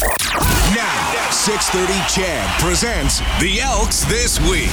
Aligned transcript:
Now, 0.00 1.28
630 1.30 1.92
CHED 2.08 2.48
presents 2.60 3.20
the 3.40 3.60
Elks 3.60 4.04
This 4.04 4.40
Week. 4.40 4.72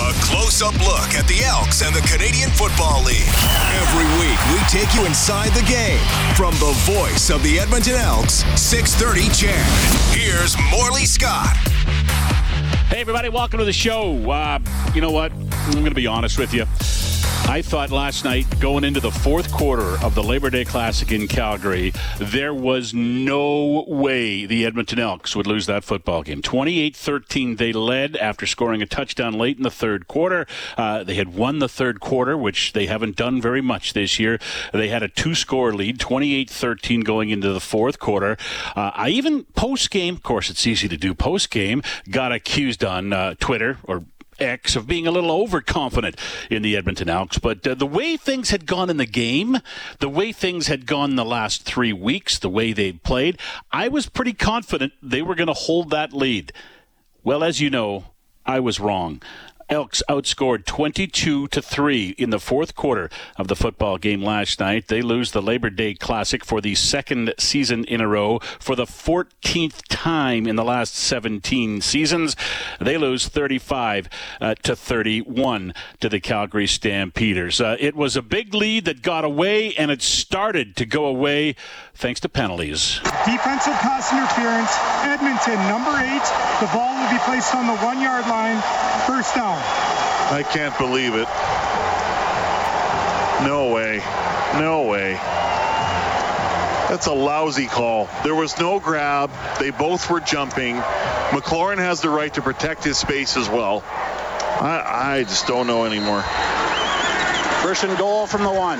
A 0.00 0.16
close 0.24 0.62
up 0.62 0.72
look 0.80 1.12
at 1.12 1.28
the 1.28 1.44
Elks 1.44 1.82
and 1.82 1.94
the 1.94 2.00
Canadian 2.08 2.48
Football 2.50 3.04
League. 3.04 3.28
Every 3.76 4.08
week, 4.16 4.40
we 4.48 4.58
take 4.72 4.94
you 4.94 5.04
inside 5.04 5.50
the 5.52 5.66
game. 5.68 6.00
From 6.36 6.54
the 6.54 6.72
voice 6.88 7.28
of 7.28 7.42
the 7.42 7.60
Edmonton 7.60 7.96
Elks, 7.96 8.44
630 8.58 9.28
CHED. 9.28 10.16
Here's 10.16 10.56
Morley 10.70 11.04
Scott. 11.04 11.54
Hey, 12.88 13.02
everybody, 13.02 13.28
welcome 13.28 13.58
to 13.58 13.66
the 13.66 13.74
show. 13.74 14.30
Uh, 14.30 14.58
you 14.94 15.02
know 15.02 15.10
what? 15.10 15.32
I'm 15.32 15.72
going 15.72 15.84
to 15.86 15.94
be 15.94 16.06
honest 16.06 16.38
with 16.38 16.54
you. 16.54 16.64
I 17.48 17.62
thought 17.62 17.92
last 17.92 18.24
night, 18.24 18.44
going 18.58 18.82
into 18.82 18.98
the 18.98 19.10
fourth 19.10 19.52
quarter 19.52 19.96
of 20.04 20.16
the 20.16 20.22
Labor 20.22 20.50
Day 20.50 20.64
Classic 20.64 21.12
in 21.12 21.28
Calgary, 21.28 21.92
there 22.18 22.52
was 22.52 22.92
no 22.92 23.84
way 23.86 24.46
the 24.46 24.66
Edmonton 24.66 24.98
Elks 24.98 25.36
would 25.36 25.46
lose 25.46 25.66
that 25.66 25.84
football 25.84 26.24
game. 26.24 26.42
28 26.42 26.96
13, 26.96 27.56
they 27.56 27.72
led 27.72 28.16
after 28.16 28.46
scoring 28.46 28.82
a 28.82 28.86
touchdown 28.86 29.34
late 29.34 29.56
in 29.58 29.62
the 29.62 29.70
third 29.70 30.08
quarter. 30.08 30.46
Uh, 30.76 31.04
they 31.04 31.14
had 31.14 31.34
won 31.34 31.60
the 31.60 31.68
third 31.68 32.00
quarter, 32.00 32.36
which 32.36 32.72
they 32.72 32.86
haven't 32.86 33.14
done 33.14 33.40
very 33.40 33.62
much 33.62 33.92
this 33.92 34.18
year. 34.18 34.40
They 34.72 34.88
had 34.88 35.04
a 35.04 35.08
two 35.08 35.36
score 35.36 35.72
lead, 35.72 36.00
28 36.00 36.50
13, 36.50 37.00
going 37.02 37.30
into 37.30 37.52
the 37.52 37.60
fourth 37.60 38.00
quarter. 38.00 38.36
Uh, 38.74 38.90
I 38.92 39.10
even 39.10 39.44
post 39.44 39.90
game, 39.92 40.16
of 40.16 40.22
course, 40.24 40.50
it's 40.50 40.66
easy 40.66 40.88
to 40.88 40.96
do 40.96 41.14
post 41.14 41.50
game, 41.50 41.82
got 42.10 42.32
accused 42.32 42.84
on 42.84 43.12
uh, 43.12 43.34
Twitter 43.38 43.78
or 43.84 44.04
X 44.38 44.76
of 44.76 44.86
being 44.86 45.06
a 45.06 45.10
little 45.10 45.30
overconfident 45.30 46.16
in 46.50 46.62
the 46.62 46.76
Edmonton 46.76 47.08
Elks. 47.08 47.38
But 47.38 47.66
uh, 47.66 47.74
the 47.74 47.86
way 47.86 48.16
things 48.16 48.50
had 48.50 48.66
gone 48.66 48.90
in 48.90 48.96
the 48.96 49.06
game, 49.06 49.58
the 49.98 50.08
way 50.08 50.32
things 50.32 50.66
had 50.66 50.86
gone 50.86 51.16
the 51.16 51.24
last 51.24 51.62
three 51.62 51.92
weeks, 51.92 52.38
the 52.38 52.50
way 52.50 52.72
they 52.72 52.92
played, 52.92 53.38
I 53.72 53.88
was 53.88 54.08
pretty 54.08 54.32
confident 54.32 54.92
they 55.02 55.22
were 55.22 55.34
going 55.34 55.46
to 55.46 55.52
hold 55.52 55.90
that 55.90 56.12
lead. 56.12 56.52
Well, 57.22 57.42
as 57.42 57.60
you 57.60 57.70
know, 57.70 58.04
I 58.44 58.60
was 58.60 58.78
wrong. 58.78 59.20
Elks 59.68 60.02
outscored 60.08 60.64
22 60.64 61.48
to 61.48 61.60
3 61.60 62.10
in 62.18 62.30
the 62.30 62.38
fourth 62.38 62.76
quarter 62.76 63.10
of 63.36 63.48
the 63.48 63.56
football 63.56 63.98
game 63.98 64.22
last 64.22 64.60
night. 64.60 64.86
They 64.86 65.02
lose 65.02 65.32
the 65.32 65.42
Labor 65.42 65.70
Day 65.70 65.94
Classic 65.94 66.44
for 66.44 66.60
the 66.60 66.76
second 66.76 67.34
season 67.38 67.84
in 67.84 68.00
a 68.00 68.06
row 68.06 68.38
for 68.60 68.76
the 68.76 68.84
14th 68.84 69.82
time 69.88 70.46
in 70.46 70.54
the 70.54 70.64
last 70.64 70.94
17 70.94 71.80
seasons. 71.80 72.36
They 72.80 72.96
lose 72.96 73.26
35 73.26 74.08
uh, 74.40 74.54
to 74.62 74.76
31 74.76 75.74
to 76.00 76.08
the 76.08 76.20
Calgary 76.20 76.68
Stampeders. 76.68 77.60
Uh, 77.60 77.76
it 77.80 77.96
was 77.96 78.16
a 78.16 78.22
big 78.22 78.54
lead 78.54 78.84
that 78.84 79.02
got 79.02 79.24
away 79.24 79.74
and 79.74 79.90
it 79.90 80.02
started 80.02 80.76
to 80.76 80.86
go 80.86 81.06
away 81.06 81.56
thanks 81.92 82.20
to 82.20 82.28
penalties. 82.28 83.00
Defensive 83.24 83.74
pass 83.82 84.12
interference, 84.12 84.70
Edmonton, 85.02 85.58
number 85.66 85.90
eight. 85.98 86.26
The 86.60 86.70
ball 86.72 86.94
will 86.94 87.10
be 87.10 87.18
placed 87.24 87.54
on 87.54 87.66
the 87.66 87.76
one 87.84 88.00
yard 88.00 88.26
line. 88.28 88.62
First 89.06 89.34
down. 89.34 89.55
I 89.56 90.42
can't 90.42 90.76
believe 90.78 91.14
it. 91.14 91.28
No 93.46 93.72
way. 93.72 94.02
No 94.58 94.82
way. 94.88 95.12
That's 96.88 97.06
a 97.06 97.12
lousy 97.12 97.66
call. 97.66 98.08
There 98.22 98.34
was 98.34 98.58
no 98.58 98.80
grab. 98.80 99.30
They 99.58 99.70
both 99.70 100.08
were 100.08 100.20
jumping. 100.20 100.76
McLaurin 101.30 101.78
has 101.78 102.00
the 102.00 102.10
right 102.10 102.32
to 102.34 102.42
protect 102.42 102.84
his 102.84 102.96
space 102.96 103.36
as 103.36 103.48
well. 103.48 103.82
I, 103.86 105.18
I 105.18 105.24
just 105.24 105.46
don't 105.46 105.66
know 105.66 105.84
anymore. 105.84 106.22
First 107.62 107.84
and 107.84 107.98
goal 107.98 108.26
from 108.26 108.42
the 108.42 108.52
one. 108.52 108.78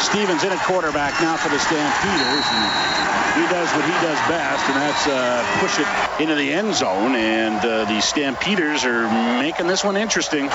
Stevens 0.00 0.44
in 0.44 0.52
at 0.52 0.62
quarterback 0.66 1.18
now 1.20 1.36
for 1.36 1.48
the 1.48 1.58
Stampeders. 1.58 3.25
He 3.36 3.44
does 3.52 3.68
what 3.76 3.84
he 3.84 3.92
does 4.00 4.16
best, 4.32 4.64
and 4.72 4.76
that's 4.80 5.06
uh, 5.06 5.44
push 5.60 5.76
it 5.78 5.86
into 6.22 6.34
the 6.34 6.52
end 6.52 6.74
zone. 6.74 7.14
And 7.14 7.60
uh, 7.60 7.84
the 7.84 8.00
Stampeders 8.00 8.84
are 8.84 9.04
making 9.38 9.66
this 9.66 9.84
one 9.84 9.96
interesting. 9.96 10.48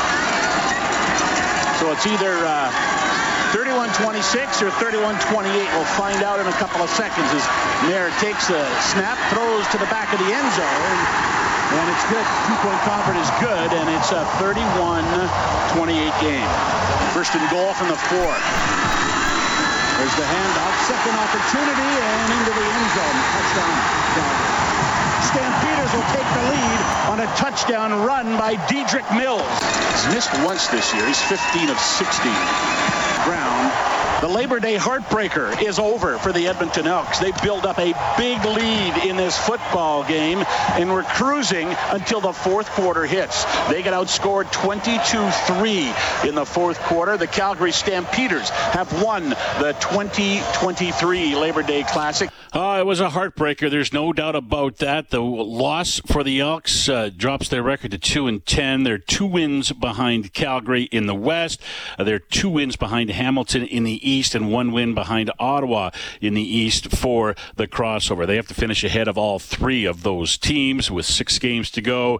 So 1.77 1.93
it's 1.93 2.05
either 2.09 2.33
uh, 2.41 2.73
31-26 3.53 4.65
or 4.65 4.73
31-28. 4.81 5.53
We'll 5.77 5.85
find 5.93 6.23
out 6.23 6.39
in 6.39 6.47
a 6.47 6.57
couple 6.57 6.81
of 6.81 6.89
seconds 6.89 7.29
as 7.37 7.45
Maier 7.85 8.09
takes 8.17 8.47
the 8.47 8.65
snap, 8.81 9.17
throws 9.29 9.67
to 9.69 9.77
the 9.77 9.89
back 9.93 10.09
of 10.13 10.19
the 10.19 10.33
end 10.33 10.49
zone. 10.57 10.97
And 11.77 11.85
it's 11.85 12.05
good. 12.09 12.25
Two-point 12.49 12.81
convert 12.81 13.15
is 13.15 13.29
good, 13.37 13.69
and 13.77 13.87
it's 13.93 14.11
a 14.11 14.25
31-28 14.41 16.09
game. 16.19 16.49
First 17.13 17.35
and 17.35 17.45
goal 17.51 17.73
from 17.73 17.89
the 17.89 17.99
four. 18.09 18.80
There's 20.01 20.15
the 20.15 20.23
handoff, 20.25 20.75
second 20.89 21.13
opportunity, 21.13 21.91
and 22.01 22.33
into 22.33 22.49
the 22.57 22.65
end 22.73 22.89
zone. 22.89 23.17
Touchdown. 23.37 23.77
Stampeders 25.29 25.93
will 25.93 26.09
take 26.09 26.25
the 26.33 26.49
lead 26.49 26.79
on 27.05 27.19
a 27.19 27.27
touchdown 27.37 27.91
run 28.01 28.35
by 28.35 28.55
Dedrick 28.65 29.05
Mills. 29.15 29.45
He's 29.93 30.15
missed 30.15 30.33
once 30.43 30.65
this 30.69 30.91
year. 30.95 31.05
He's 31.05 31.21
15 31.21 31.69
of 31.69 31.79
16. 31.79 32.90
The 34.21 34.27
Labor 34.27 34.59
Day 34.59 34.75
heartbreaker 34.75 35.59
is 35.63 35.79
over 35.79 36.19
for 36.19 36.31
the 36.31 36.47
Edmonton 36.47 36.85
Elks. 36.85 37.17
They 37.17 37.31
build 37.41 37.65
up 37.65 37.79
a 37.79 37.91
big 38.19 38.45
lead 38.45 39.09
in 39.09 39.17
this 39.17 39.35
football 39.35 40.03
game, 40.03 40.43
and 40.73 40.91
we're 40.91 41.01
cruising 41.01 41.75
until 41.89 42.21
the 42.21 42.31
fourth 42.31 42.69
quarter 42.69 43.07
hits. 43.07 43.45
They 43.67 43.81
get 43.81 43.95
outscored 43.95 44.45
22-3 44.53 46.27
in 46.29 46.35
the 46.35 46.45
fourth 46.45 46.79
quarter. 46.81 47.17
The 47.17 47.25
Calgary 47.25 47.71
Stampeders 47.71 48.51
have 48.51 49.03
won 49.03 49.29
the 49.29 49.75
2023 49.79 51.35
Labor 51.35 51.63
Day 51.63 51.81
Classic. 51.81 52.29
Uh, 52.53 52.77
it 52.79 52.85
was 52.85 52.99
a 52.99 53.09
heartbreaker. 53.09 53.71
There's 53.71 53.93
no 53.93 54.13
doubt 54.13 54.35
about 54.35 54.77
that. 54.77 55.09
The 55.09 55.21
loss 55.21 55.99
for 56.05 56.21
the 56.21 56.41
Elks 56.41 56.89
uh, 56.89 57.09
drops 57.15 57.47
their 57.47 57.63
record 57.63 57.91
to 57.91 57.97
two 57.97 58.27
and 58.27 58.45
ten. 58.45 58.83
They're 58.83 58.97
two 58.97 59.25
wins 59.25 59.71
behind 59.71 60.33
Calgary 60.33 60.83
in 60.83 61.07
the 61.07 61.15
West. 61.15 61.61
Uh, 61.97 62.03
they're 62.03 62.19
two 62.19 62.49
wins 62.49 62.75
behind 62.75 63.09
Hamilton 63.09 63.63
in 63.63 63.83
the 63.83 64.05
East, 64.05 64.10
and 64.35 64.51
one 64.51 64.71
win 64.71 64.93
behind 64.93 65.31
Ottawa 65.39 65.91
in 66.19 66.33
the 66.33 66.41
East 66.41 66.91
for 66.91 67.35
the 67.55 67.67
crossover. 67.67 68.27
They 68.27 68.35
have 68.35 68.47
to 68.47 68.53
finish 68.53 68.83
ahead 68.83 69.07
of 69.07 69.17
all 69.17 69.39
three 69.39 69.85
of 69.85 70.03
those 70.03 70.37
teams 70.37 70.91
with 70.91 71.05
six 71.05 71.39
games 71.39 71.71
to 71.71 71.81
go. 71.81 72.19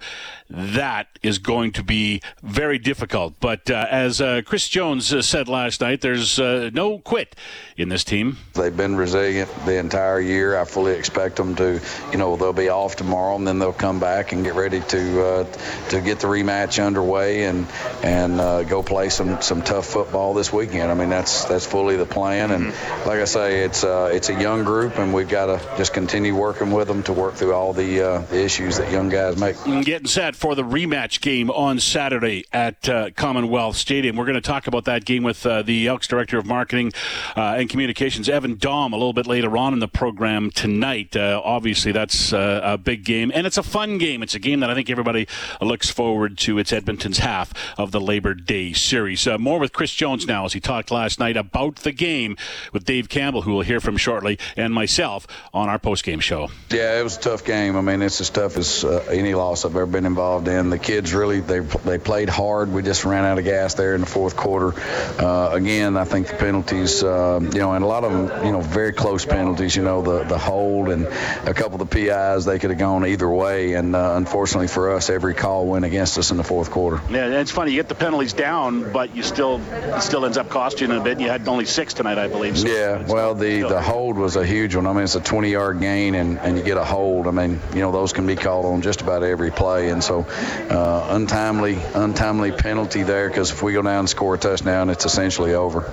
That 0.50 1.08
is 1.22 1.38
going 1.38 1.72
to 1.74 1.84
be 1.84 2.22
very 2.44 2.78
difficult. 2.78 3.36
But 3.40 3.70
uh, 3.70 3.88
as 3.90 4.20
uh, 4.20 4.42
Chris 4.46 4.68
Jones 4.68 5.14
uh, 5.14 5.22
said 5.22 5.48
last 5.48 5.82
night, 5.82 6.02
there's 6.02 6.40
uh, 6.40 6.70
no 6.74 7.00
quit 7.00 7.36
in 7.78 7.90
this 7.90 8.04
team. 8.04 8.38
They've 8.54 8.76
been 8.76 8.96
resilient 8.96 9.50
the 9.66 9.78
entire 9.78 10.20
year. 10.20 10.58
I 10.58 10.66
fully 10.66 10.94
expect 10.94 11.38
them 11.38 11.56
to, 11.56 11.80
you 12.12 12.18
know, 12.18 12.36
they'll 12.36 12.54
be 12.54 12.70
off 12.70 12.96
tomorrow 12.96 13.36
and 13.36 13.48
then 13.48 13.60
they'll 13.60 13.72
come 13.72 14.00
back 14.00 14.34
and 14.34 14.44
get 14.44 14.56
ready 14.56 14.82
to 14.82 15.22
uh, 15.22 15.44
to 15.90 16.02
get 16.02 16.20
the 16.20 16.28
rematch 16.28 16.84
underway 16.84 17.46
and 17.46 17.68
and 18.04 18.40
uh, 18.40 18.64
go 18.64 18.84
play 18.84 19.10
some 19.10 19.42
some 19.42 19.62
tough 19.62 19.86
football 19.86 20.34
this 20.34 20.52
weekend. 20.52 20.92
I 20.92 20.94
mean, 20.94 21.10
that's 21.10 21.46
that's 21.46 21.66
fully 21.82 21.96
the 21.96 22.06
plan. 22.06 22.52
And 22.52 22.66
mm-hmm. 22.68 23.10
like 23.10 23.20
I 23.20 23.26
say, 23.26 23.64
it's 23.64 23.84
it's 23.84 24.30
a 24.30 24.40
young 24.40 24.64
group 24.64 25.00
and 25.00 25.14
we've 25.14 25.30
got 25.30 25.48
to 25.48 25.78
just 25.78 25.94
continue 25.94 26.36
working 26.36 26.72
with 26.72 26.88
them 26.88 27.02
to 27.04 27.14
work 27.14 27.34
through 27.34 27.54
all 27.54 27.74
the, 27.74 27.98
the 28.30 28.44
issues 28.44 28.78
that 28.78 28.92
young 28.92 29.10
guys 29.10 29.40
make. 29.40 29.56
Getting 29.84 30.08
set 30.08 30.36
for 30.36 30.54
the 30.54 30.64
rematch 30.64 31.22
game 31.22 31.50
on 31.50 31.80
Saturday 31.80 32.46
at 32.54 32.88
uh, 32.88 33.10
Commonwealth 33.16 33.76
Stadium. 33.76 34.16
We're 34.16 34.26
going 34.26 34.36
to 34.36 34.42
talk 34.42 34.68
about 34.68 34.86
that 34.86 35.06
game 35.06 35.24
with 35.24 35.46
uh, 35.46 35.64
the 35.64 35.88
Elks 35.88 36.08
Director 36.08 36.38
of 36.38 36.46
Marketing 36.46 36.92
uh, 37.36 37.56
and 37.58 37.70
Communications, 37.70 38.30
Evan 38.30 38.58
Dom, 38.58 38.94
a 38.94 38.98
little 38.98 39.14
bit 39.14 39.26
later 39.26 39.58
on 39.58 39.74
in 39.74 39.80
the 39.80 39.88
program 39.88 40.52
tonight. 40.52 41.16
Uh, 41.16 41.42
obviously, 41.44 41.92
that's 41.92 42.32
uh, 42.32 42.62
a 42.64 42.78
big 42.78 43.04
game, 43.04 43.32
and 43.34 43.48
it's 43.48 43.58
a 43.58 43.64
fun 43.64 43.98
game. 43.98 44.22
It's 44.22 44.36
a 44.36 44.40
game 44.40 44.60
that 44.60 44.70
I 44.70 44.76
think 44.76 44.90
everybody 44.90 45.28
looks 45.60 45.90
forward 45.90 46.38
to. 46.40 46.60
It's 46.60 46.72
Edmonton's 46.72 47.20
half 47.20 47.54
of 47.78 47.92
the 47.92 48.02
Labor 48.02 48.34
Day 48.34 48.74
series. 48.74 49.26
Uh, 49.26 49.38
more 49.38 49.60
with 49.60 49.74
Chris 49.74 49.94
Jones 49.94 50.28
now 50.28 50.46
as 50.46 50.54
he 50.54 50.60
talked 50.60 50.92
last 50.92 51.20
night 51.20 51.38
about 51.38 51.71
throughout 51.72 51.84
the 51.84 51.92
game 51.92 52.38
with 52.74 52.86
Dave 52.86 53.10
Campbell, 53.10 53.42
who 53.42 53.54
we'll 53.54 53.62
hear 53.62 53.80
from 53.80 53.98
shortly, 53.98 54.40
and 54.56 54.74
myself 54.74 55.28
on 55.54 55.70
our 55.70 55.80
postgame 55.80 56.22
show. 56.22 56.50
Yeah, 56.70 57.00
it 57.00 57.04
was 57.04 57.18
a 57.18 57.22
tough 57.22 57.44
game. 57.44 57.76
I 57.76 57.82
mean, 57.82 58.02
it's 58.02 58.22
as 58.22 58.30
tough 58.30 58.58
as 58.58 58.84
uh, 58.84 59.06
any 59.10 59.34
loss 59.34 59.66
I've 59.66 59.76
ever 59.76 59.86
been 59.86 60.06
involved 60.06 60.48
in. 60.48 60.70
The 60.70 60.80
kids 60.80 61.14
really 61.14 61.40
they 61.40 61.60
they 61.60 61.98
played 61.98 62.30
hard. 62.30 62.72
We 62.72 62.82
just 62.82 63.06
ran 63.06 63.26
out 63.26 63.38
of 63.38 63.46
gas 63.46 63.74
there 63.76 63.96
in 63.96 64.02
the 64.02 64.08
fourth 64.08 64.36
quarter. 64.36 64.74
Uh, 65.20 65.52
again, 65.52 65.98
I 65.98 66.06
think 66.06 66.28
the 66.28 66.36
penalties, 66.36 67.04
uh, 67.04 67.40
you 67.42 67.60
know, 67.60 67.74
and 67.74 67.84
a 67.84 67.88
lot 67.88 68.04
of 68.04 68.12
them, 68.12 68.46
you 68.46 68.52
know, 68.52 68.62
very 68.62 68.94
close 68.94 69.26
penalties. 69.26 69.76
You 69.76 69.84
know, 69.84 70.02
the 70.02 70.24
the 70.24 70.38
hold 70.38 70.90
and 70.90 71.06
a 71.06 71.54
couple 71.54 71.82
of 71.82 71.90
the 71.90 71.96
PIs 71.96 72.46
they 72.46 72.60
could 72.60 72.70
have 72.70 72.80
gone 72.80 73.06
either 73.06 73.30
way. 73.30 73.74
And 73.74 73.96
uh, 73.96 74.14
unfortunately 74.16 74.68
for 74.68 74.92
us, 74.92 75.10
every 75.10 75.34
call 75.34 75.66
went 75.66 75.86
against 75.86 76.18
us 76.18 76.32
in 76.32 76.38
the 76.38 76.44
fourth 76.44 76.72
quarter. 76.72 77.02
Yeah, 77.10 77.40
it's 77.40 77.52
funny. 77.52 77.72
You 77.72 77.78
get 77.78 77.90
the 77.90 77.96
penalties 77.96 78.34
down, 78.34 78.92
but 78.92 79.16
you 79.16 79.24
still 79.24 79.62
it 79.72 80.02
still 80.02 80.26
ends 80.26 80.38
up 80.38 80.50
costing 80.50 80.92
you 80.92 80.98
a 80.98 81.04
bit. 81.04 81.20
You 81.20 81.30
had 81.30 81.48
only 81.48 81.61
six 81.66 81.94
tonight, 81.94 82.18
I 82.18 82.28
believe. 82.28 82.58
So 82.58 82.68
yeah, 82.68 83.04
well, 83.08 83.36
the 83.36 83.62
the 83.62 83.82
hold 83.82 84.18
was 84.18 84.36
a 84.36 84.46
huge 84.46 84.76
one. 84.76 84.88
I 84.88 84.94
mean, 84.94 85.04
it's 85.04 85.16
a 85.16 85.22
20-yard 85.22 85.80
gain, 85.80 86.16
and 86.16 86.40
and 86.40 86.58
you 86.58 86.64
get 86.64 86.78
a 86.78 86.84
hold. 86.84 87.28
I 87.28 87.32
mean, 87.32 87.60
you 87.74 87.82
know, 87.82 87.92
those 87.92 88.14
can 88.14 88.28
be 88.28 88.36
called 88.36 88.66
on 88.66 88.82
just 88.82 89.02
about 89.02 89.24
every 89.24 89.52
play, 89.52 89.90
and 89.90 90.04
so 90.04 90.26
uh, 90.70 91.08
untimely 91.10 91.78
untimely 91.94 92.52
penalty 92.52 93.04
there 93.04 93.28
because 93.28 93.52
if 93.52 93.62
we 93.62 93.74
go 93.74 93.82
down 93.82 94.00
and 94.00 94.10
score 94.10 94.36
a 94.36 94.38
touchdown, 94.38 94.90
it's 94.90 95.06
essentially 95.06 95.54
over 95.54 95.92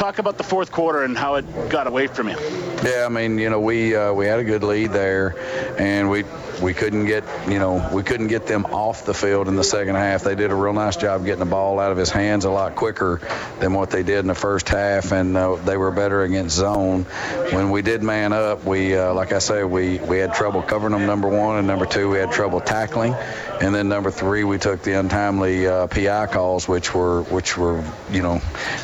talk 0.00 0.18
about 0.18 0.38
the 0.38 0.44
fourth 0.44 0.72
quarter 0.72 1.04
and 1.04 1.16
how 1.16 1.34
it 1.34 1.68
got 1.68 1.86
away 1.86 2.06
from 2.06 2.26
you. 2.26 2.36
Yeah, 2.82 3.04
I 3.04 3.10
mean, 3.10 3.36
you 3.36 3.50
know, 3.50 3.60
we 3.60 3.94
uh, 3.94 4.14
we 4.14 4.24
had 4.24 4.40
a 4.40 4.44
good 4.44 4.62
lead 4.62 4.92
there, 4.92 5.36
and 5.78 6.08
we 6.08 6.24
we 6.60 6.74
couldn't 6.74 7.06
get 7.06 7.24
you 7.48 7.58
know 7.58 7.88
we 7.92 8.02
couldn't 8.02 8.28
get 8.28 8.46
them 8.46 8.66
off 8.66 9.04
the 9.04 9.14
field 9.14 9.48
in 9.48 9.56
the 9.56 9.64
second 9.64 9.94
half. 9.94 10.22
They 10.24 10.34
did 10.34 10.50
a 10.50 10.54
real 10.54 10.72
nice 10.72 10.96
job 10.96 11.24
getting 11.24 11.40
the 11.40 11.50
ball 11.50 11.78
out 11.80 11.92
of 11.92 11.98
his 11.98 12.10
hands 12.10 12.44
a 12.44 12.50
lot 12.50 12.74
quicker 12.76 13.20
than 13.58 13.74
what 13.74 13.90
they 13.90 14.02
did 14.02 14.20
in 14.20 14.26
the 14.26 14.34
first 14.34 14.68
half, 14.68 15.12
and 15.12 15.36
uh, 15.36 15.56
they 15.56 15.76
were 15.76 15.90
better 15.90 16.22
against 16.22 16.56
zone. 16.56 17.04
When 17.52 17.70
we 17.70 17.82
did 17.82 18.02
man 18.02 18.32
up, 18.32 18.64
we 18.64 18.96
uh, 18.96 19.14
like 19.14 19.32
I 19.32 19.38
say 19.38 19.64
we 19.64 19.98
we 19.98 20.18
had 20.18 20.34
trouble 20.34 20.62
covering 20.62 20.92
them. 20.92 21.06
Number 21.06 21.28
one 21.28 21.58
and 21.58 21.66
number 21.66 21.86
two, 21.86 22.10
we 22.10 22.18
had 22.18 22.32
trouble 22.32 22.60
tackling, 22.60 23.14
and 23.60 23.74
then 23.74 23.88
number 23.88 24.10
three, 24.10 24.44
we 24.44 24.58
took 24.58 24.82
the 24.82 24.98
untimely 24.98 25.66
uh, 25.66 25.86
PI 25.86 26.26
calls, 26.26 26.68
which 26.68 26.94
were 26.94 27.22
which 27.24 27.56
were 27.56 27.84
you 28.10 28.22
know 28.22 28.40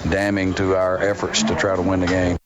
damning 0.08 0.54
to 0.54 0.76
our 0.76 0.98
efforts 0.98 1.42
to 1.44 1.54
try 1.54 1.76
to 1.76 1.82
win 1.82 2.00
the 2.00 2.06
game. 2.06 2.38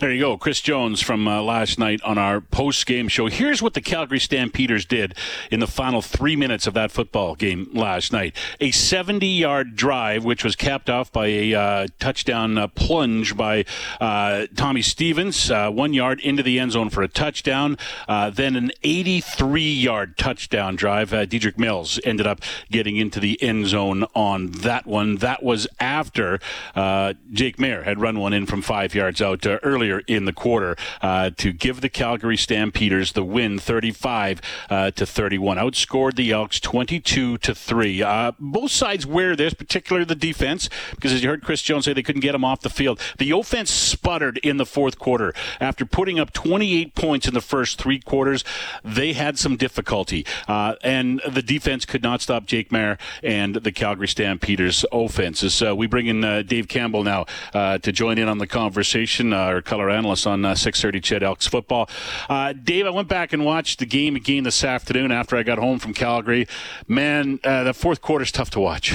There 0.00 0.10
you 0.10 0.20
go, 0.20 0.38
Chris 0.38 0.62
Jones 0.62 1.02
from 1.02 1.28
uh, 1.28 1.42
last 1.42 1.78
night 1.78 2.00
on 2.00 2.16
our 2.16 2.40
post 2.40 2.86
game 2.86 3.06
show. 3.08 3.26
Here's 3.26 3.60
what 3.60 3.74
the 3.74 3.82
Calgary 3.82 4.18
Stampeders 4.18 4.86
did 4.86 5.14
in 5.50 5.60
the 5.60 5.66
final 5.66 6.00
three 6.00 6.36
minutes 6.36 6.66
of 6.66 6.72
that 6.72 6.90
football 6.90 7.34
game 7.34 7.68
last 7.74 8.10
night 8.10 8.34
a 8.60 8.70
70 8.70 9.26
yard 9.26 9.76
drive, 9.76 10.24
which 10.24 10.42
was 10.42 10.56
capped 10.56 10.88
off 10.88 11.12
by 11.12 11.26
a 11.26 11.52
uh, 11.52 11.86
touchdown 11.98 12.56
uh, 12.56 12.68
plunge 12.68 13.36
by 13.36 13.66
uh, 14.00 14.46
Tommy 14.56 14.80
Stevens, 14.80 15.50
uh, 15.50 15.70
one 15.70 15.92
yard 15.92 16.18
into 16.20 16.42
the 16.42 16.58
end 16.58 16.72
zone 16.72 16.88
for 16.88 17.02
a 17.02 17.08
touchdown. 17.08 17.76
Uh, 18.08 18.30
then 18.30 18.56
an 18.56 18.72
83 18.82 19.70
yard 19.70 20.16
touchdown 20.16 20.76
drive. 20.76 21.10
Dedrick 21.10 21.58
Mills 21.58 22.00
ended 22.04 22.26
up 22.26 22.40
getting 22.70 22.96
into 22.96 23.20
the 23.20 23.40
end 23.42 23.66
zone 23.66 24.06
on 24.14 24.50
that 24.52 24.86
one. 24.86 25.16
That 25.16 25.42
was 25.42 25.68
after 25.78 26.40
Jake 26.74 27.58
Maier 27.58 27.84
had 27.84 28.00
run 28.00 28.18
one 28.18 28.32
in 28.32 28.46
from 28.46 28.62
five 28.62 28.94
yards 28.94 29.20
out 29.20 29.46
earlier 29.62 29.89
earlier 29.90 30.04
in 30.06 30.24
the 30.24 30.32
quarter 30.32 30.76
uh, 31.02 31.30
to 31.36 31.52
give 31.52 31.80
the 31.80 31.88
Calgary 31.88 32.36
Stampeders 32.36 33.12
the 33.12 33.24
win 33.24 33.58
35 33.58 34.40
uh, 34.68 34.90
to 34.92 35.06
31. 35.06 35.56
Outscored 35.56 36.16
the 36.16 36.32
Elks 36.32 36.60
22 36.60 37.38
to 37.38 37.54
3. 37.54 38.02
Uh, 38.02 38.32
both 38.38 38.70
sides 38.70 39.06
wear 39.06 39.36
this, 39.36 39.54
particularly 39.54 40.04
the 40.04 40.14
defense, 40.14 40.68
because 40.90 41.12
as 41.12 41.22
you 41.22 41.28
heard 41.28 41.42
Chris 41.42 41.62
Jones 41.62 41.84
say, 41.84 41.92
they 41.92 42.02
couldn't 42.02 42.20
get 42.20 42.32
them 42.32 42.44
off 42.44 42.60
the 42.60 42.70
field. 42.70 43.00
The 43.18 43.30
offense 43.32 43.70
sputtered 43.70 44.38
in 44.38 44.56
the 44.56 44.66
fourth 44.66 44.98
quarter. 44.98 45.34
After 45.60 45.84
putting 45.84 46.18
up 46.18 46.32
28 46.32 46.94
points 46.94 47.28
in 47.28 47.34
the 47.34 47.40
first 47.40 47.78
three 47.78 47.98
quarters, 47.98 48.44
they 48.84 49.12
had 49.12 49.38
some 49.38 49.56
difficulty. 49.56 50.24
Uh, 50.46 50.74
and 50.82 51.20
the 51.28 51.42
defense 51.42 51.84
could 51.84 52.02
not 52.02 52.20
stop 52.20 52.46
Jake 52.46 52.70
Maier 52.70 52.98
and 53.22 53.56
the 53.56 53.72
Calgary 53.72 54.08
Stampeders 54.08 54.84
offenses. 54.92 55.62
we 55.62 55.86
bring 55.86 56.06
in 56.06 56.24
uh, 56.24 56.42
Dave 56.42 56.68
Campbell 56.68 57.02
now 57.02 57.24
to 57.52 57.92
join 57.92 58.18
in 58.18 58.28
on 58.28 58.38
the 58.38 58.46
conversation. 58.46 59.32
our 59.32 59.62
color 59.62 59.79
analyst 59.88 60.26
on 60.26 60.44
uh, 60.44 60.52
6:30 60.52 61.02
CHED 61.02 61.22
Elks 61.22 61.46
football. 61.46 61.88
Uh, 62.28 62.52
Dave, 62.52 62.86
I 62.86 62.90
went 62.90 63.08
back 63.08 63.32
and 63.32 63.44
watched 63.44 63.78
the 63.78 63.86
game 63.86 64.16
again 64.16 64.42
this 64.42 64.62
afternoon 64.64 65.12
after 65.12 65.36
I 65.36 65.42
got 65.42 65.58
home 65.58 65.78
from 65.78 65.94
Calgary. 65.94 66.46
Man, 66.88 67.38
uh, 67.44 67.64
the 67.64 67.72
fourth 67.72 68.02
quarter 68.02 68.24
is 68.24 68.32
tough 68.32 68.50
to 68.50 68.60
watch. 68.60 68.92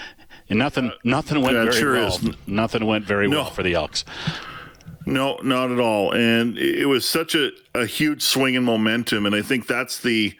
and 0.48 0.58
nothing, 0.58 0.92
nothing 1.04 1.42
went 1.42 1.54
very 1.54 1.72
sure 1.72 1.92
well. 1.92 2.08
Is. 2.08 2.28
Nothing 2.46 2.86
went 2.86 3.04
very 3.04 3.28
no. 3.28 3.42
well 3.42 3.50
for 3.50 3.62
the 3.62 3.74
Elks. 3.74 4.04
No, 5.06 5.38
not 5.42 5.70
at 5.70 5.78
all. 5.78 6.12
And 6.12 6.56
it 6.56 6.86
was 6.86 7.06
such 7.06 7.34
a, 7.34 7.50
a 7.74 7.84
huge 7.84 8.22
swing 8.22 8.54
in 8.54 8.64
momentum, 8.64 9.26
and 9.26 9.34
I 9.34 9.42
think 9.42 9.66
that's 9.66 10.00
the 10.00 10.34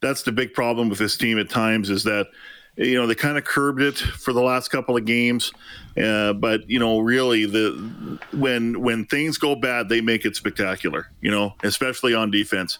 that's 0.00 0.22
the 0.22 0.32
big 0.32 0.54
problem 0.54 0.88
with 0.88 0.98
this 0.98 1.16
team 1.16 1.38
at 1.38 1.50
times 1.50 1.90
is 1.90 2.04
that 2.04 2.26
you 2.76 2.94
know 2.94 3.06
they 3.06 3.14
kind 3.14 3.36
of 3.36 3.44
curbed 3.44 3.82
it 3.82 3.98
for 3.98 4.32
the 4.32 4.42
last 4.42 4.68
couple 4.68 4.96
of 4.96 5.04
games. 5.04 5.52
Uh, 6.00 6.32
but 6.32 6.68
you 6.68 6.78
know 6.78 7.00
really 7.00 7.46
the 7.46 8.18
when 8.32 8.80
when 8.80 9.04
things 9.06 9.38
go 9.38 9.54
bad 9.54 9.88
they 9.88 10.00
make 10.00 10.24
it 10.24 10.36
spectacular 10.36 11.10
you 11.20 11.30
know 11.30 11.54
especially 11.62 12.14
on 12.14 12.30
defense. 12.30 12.78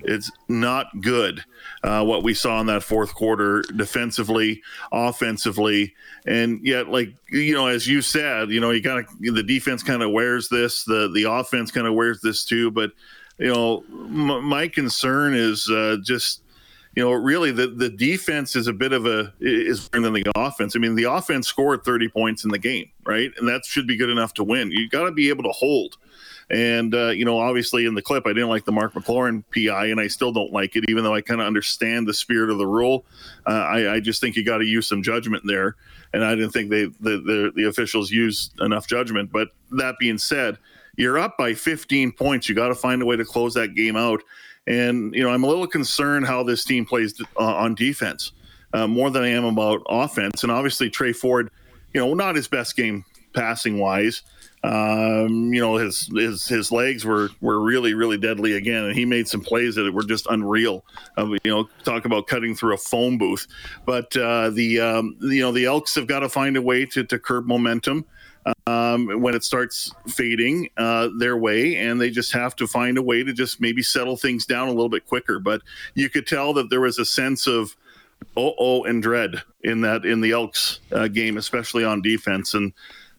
It's 0.00 0.30
not 0.46 1.00
good 1.00 1.42
uh, 1.82 2.04
what 2.04 2.22
we 2.22 2.34
saw 2.34 2.60
in 2.60 2.66
that 2.66 2.82
fourth 2.82 3.14
quarter 3.14 3.62
defensively 3.74 4.62
offensively. 4.92 5.94
And 6.26 6.64
yet 6.64 6.88
like 6.88 7.14
you 7.30 7.54
know 7.54 7.66
as 7.66 7.86
you 7.86 8.02
said 8.02 8.50
you 8.50 8.60
know 8.60 8.70
you 8.70 8.82
kind 8.82 8.98
of 8.98 9.34
the 9.34 9.42
defense 9.42 9.82
kind 9.82 10.02
of 10.02 10.12
wears 10.12 10.48
this 10.48 10.84
the 10.84 11.10
the 11.14 11.24
offense 11.24 11.70
kind 11.70 11.86
of 11.86 11.94
wears 11.94 12.20
this 12.20 12.44
too. 12.44 12.70
But 12.70 12.92
you 13.38 13.52
know 13.52 13.84
m- 13.90 14.44
my 14.44 14.68
concern 14.68 15.34
is 15.34 15.68
uh, 15.70 15.96
just 16.02 16.42
you 16.96 17.04
know, 17.04 17.12
really 17.12 17.52
the, 17.52 17.66
the 17.66 17.90
defense 17.90 18.56
is 18.56 18.68
a 18.68 18.72
bit 18.72 18.94
of 18.94 19.04
a 19.04 19.32
is 19.38 19.88
better 19.90 20.04
than 20.04 20.14
the 20.14 20.24
offense. 20.34 20.74
I 20.74 20.78
mean, 20.78 20.94
the 20.94 21.04
offense 21.04 21.46
scored 21.46 21.84
30 21.84 22.08
points 22.08 22.44
in 22.44 22.50
the 22.50 22.58
game, 22.58 22.90
right? 23.04 23.30
And 23.36 23.46
that 23.46 23.66
should 23.66 23.86
be 23.86 23.98
good 23.98 24.08
enough 24.08 24.32
to 24.34 24.44
win. 24.44 24.70
You've 24.70 24.90
got 24.90 25.04
to 25.04 25.12
be 25.12 25.28
able 25.28 25.44
to 25.44 25.50
hold. 25.50 25.98
And 26.48 26.94
uh, 26.94 27.08
you 27.08 27.26
know, 27.26 27.38
obviously 27.38 27.84
in 27.84 27.94
the 27.94 28.00
clip, 28.00 28.26
I 28.26 28.30
didn't 28.30 28.48
like 28.48 28.64
the 28.64 28.72
Mark 28.72 28.94
McLaurin 28.94 29.44
PI, 29.54 29.86
and 29.86 30.00
I 30.00 30.06
still 30.06 30.32
don't 30.32 30.52
like 30.52 30.74
it, 30.74 30.84
even 30.88 31.04
though 31.04 31.14
I 31.14 31.20
kind 31.20 31.40
of 31.40 31.46
understand 31.46 32.08
the 32.08 32.14
spirit 32.14 32.48
of 32.50 32.56
the 32.56 32.66
rule. 32.66 33.04
Uh, 33.46 33.50
I, 33.50 33.94
I, 33.94 34.00
just 34.00 34.20
think 34.20 34.36
you 34.36 34.44
got 34.44 34.58
to 34.58 34.64
use 34.64 34.86
some 34.86 35.02
judgment 35.02 35.42
there, 35.44 35.76
and 36.14 36.24
I 36.24 36.34
didn't 36.36 36.52
think 36.52 36.70
they 36.70 36.84
the, 36.84 37.20
the 37.20 37.52
the 37.56 37.64
officials 37.64 38.12
used 38.12 38.58
enough 38.60 38.86
judgment. 38.86 39.32
But 39.32 39.48
that 39.72 39.96
being 39.98 40.18
said, 40.18 40.56
you're 40.96 41.18
up 41.18 41.36
by 41.36 41.52
15 41.52 42.12
points. 42.12 42.48
You 42.48 42.54
got 42.54 42.68
to 42.68 42.76
find 42.76 43.02
a 43.02 43.06
way 43.06 43.16
to 43.16 43.24
close 43.24 43.52
that 43.54 43.74
game 43.74 43.96
out. 43.96 44.22
And, 44.66 45.14
you 45.14 45.22
know, 45.22 45.30
I'm 45.30 45.44
a 45.44 45.46
little 45.46 45.66
concerned 45.66 46.26
how 46.26 46.42
this 46.42 46.64
team 46.64 46.84
plays 46.84 47.20
uh, 47.38 47.54
on 47.54 47.74
defense 47.74 48.32
uh, 48.72 48.86
more 48.86 49.10
than 49.10 49.22
I 49.22 49.28
am 49.28 49.44
about 49.44 49.82
offense. 49.88 50.42
And 50.42 50.52
obviously, 50.52 50.90
Tre 50.90 51.12
Ford, 51.12 51.50
you 51.94 52.00
know, 52.00 52.14
not 52.14 52.36
his 52.36 52.48
best 52.48 52.76
game 52.76 53.04
passing 53.32 53.78
wise. 53.78 54.22
Um, 54.64 55.52
you 55.54 55.60
know, 55.60 55.76
his 55.76 56.10
his 56.12 56.48
his 56.48 56.72
legs 56.72 57.04
were 57.04 57.28
were 57.40 57.60
really 57.60 57.94
really 57.94 58.18
deadly 58.18 58.54
again, 58.54 58.84
and 58.84 58.96
he 58.96 59.04
made 59.04 59.28
some 59.28 59.40
plays 59.40 59.76
that 59.76 59.92
were 59.94 60.02
just 60.02 60.26
unreal. 60.28 60.84
Uh, 61.16 61.26
you 61.44 61.52
know, 61.52 61.68
talk 61.84 62.04
about 62.04 62.26
cutting 62.26 62.56
through 62.56 62.74
a 62.74 62.78
phone 62.78 63.16
booth. 63.16 63.46
But 63.84 64.16
uh, 64.16 64.50
the 64.50 64.80
um, 64.80 65.16
you 65.20 65.40
know 65.40 65.52
the 65.52 65.66
Elks 65.66 65.94
have 65.94 66.08
got 66.08 66.20
to 66.20 66.28
find 66.28 66.56
a 66.56 66.62
way 66.62 66.84
to 66.86 67.04
to 67.04 67.18
curb 67.18 67.46
momentum 67.46 68.04
um, 68.66 69.20
when 69.20 69.34
it 69.34 69.44
starts 69.44 69.92
fading 70.08 70.68
uh, 70.76 71.08
their 71.18 71.36
way, 71.36 71.76
and 71.76 72.00
they 72.00 72.10
just 72.10 72.32
have 72.32 72.54
to 72.56 72.66
find 72.66 72.98
a 72.98 73.02
way 73.02 73.24
to 73.24 73.32
just 73.32 73.60
maybe 73.60 73.82
settle 73.82 74.16
things 74.16 74.46
down 74.46 74.68
a 74.68 74.72
little 74.72 74.88
bit 74.88 75.06
quicker. 75.06 75.38
But 75.38 75.62
you 75.94 76.08
could 76.08 76.26
tell 76.26 76.52
that 76.54 76.70
there 76.70 76.80
was 76.80 76.98
a 76.98 77.04
sense 77.04 77.46
of 77.46 77.76
oh 78.36 78.54
oh 78.58 78.84
and 78.84 79.02
dread 79.02 79.42
in 79.62 79.80
that 79.82 80.04
in 80.04 80.20
the 80.20 80.32
Elks 80.32 80.80
uh, 80.92 81.08
game, 81.08 81.36
especially 81.36 81.84
on 81.84 82.02
defense, 82.02 82.54
and 82.54 82.72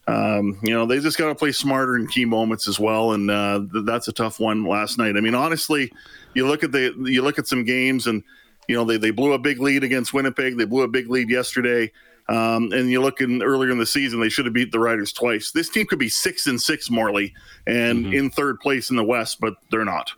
um, 0.07 0.57
you 0.63 0.73
know 0.73 0.85
they 0.85 0.99
just 0.99 1.17
got 1.17 1.27
to 1.27 1.35
play 1.35 1.51
smarter 1.51 1.97
in 1.97 2.07
key 2.07 2.25
moments 2.25 2.67
as 2.67 2.79
well, 2.79 3.11
and 3.11 3.29
uh, 3.29 3.59
th- 3.71 3.85
that's 3.85 4.07
a 4.07 4.13
tough 4.13 4.39
one 4.39 4.63
last 4.63 4.97
night. 4.97 5.17
I 5.17 5.21
mean, 5.21 5.35
honestly, 5.35 5.91
you 6.35 6.47
look 6.47 6.63
at 6.63 6.71
the 6.71 6.93
you 7.05 7.21
look 7.21 7.39
at 7.39 7.47
some 7.47 7.63
games 7.63 8.07
and. 8.07 8.23
You 8.69 8.75
know, 8.75 8.83
they, 8.83 8.97
they 8.97 9.11
blew 9.11 9.31
a 9.31 9.39
big 9.39 9.61
lead 9.61 9.85
against 9.85 10.13
Winnipeg. 10.13 10.57
They 10.57 10.65
blew 10.65 10.83
a 10.83 10.89
big 10.89 11.09
lead 11.09 11.29
yesterday. 11.29 11.89
Um, 12.29 12.71
and 12.73 12.89
you 12.89 13.01
look 13.01 13.21
in 13.21 13.41
earlier 13.41 13.71
in 13.71 13.77
the 13.77 13.85
season, 13.85 14.19
they 14.19 14.29
should 14.29 14.45
have 14.45 14.53
beat 14.53 14.71
the 14.71 14.79
Riders 14.79 15.13
twice. 15.13 15.51
This 15.51 15.69
team 15.69 15.85
could 15.87 15.99
be 15.99 16.09
six 16.09 16.47
and 16.47 16.61
six, 16.61 16.89
Morley, 16.89 17.33
and 17.65 18.05
mm-hmm. 18.05 18.13
in 18.13 18.29
third 18.31 18.59
place 18.59 18.89
in 18.89 18.95
the 18.95 19.03
West, 19.03 19.39
but 19.39 19.55
they're 19.71 19.85
not. 19.85 20.11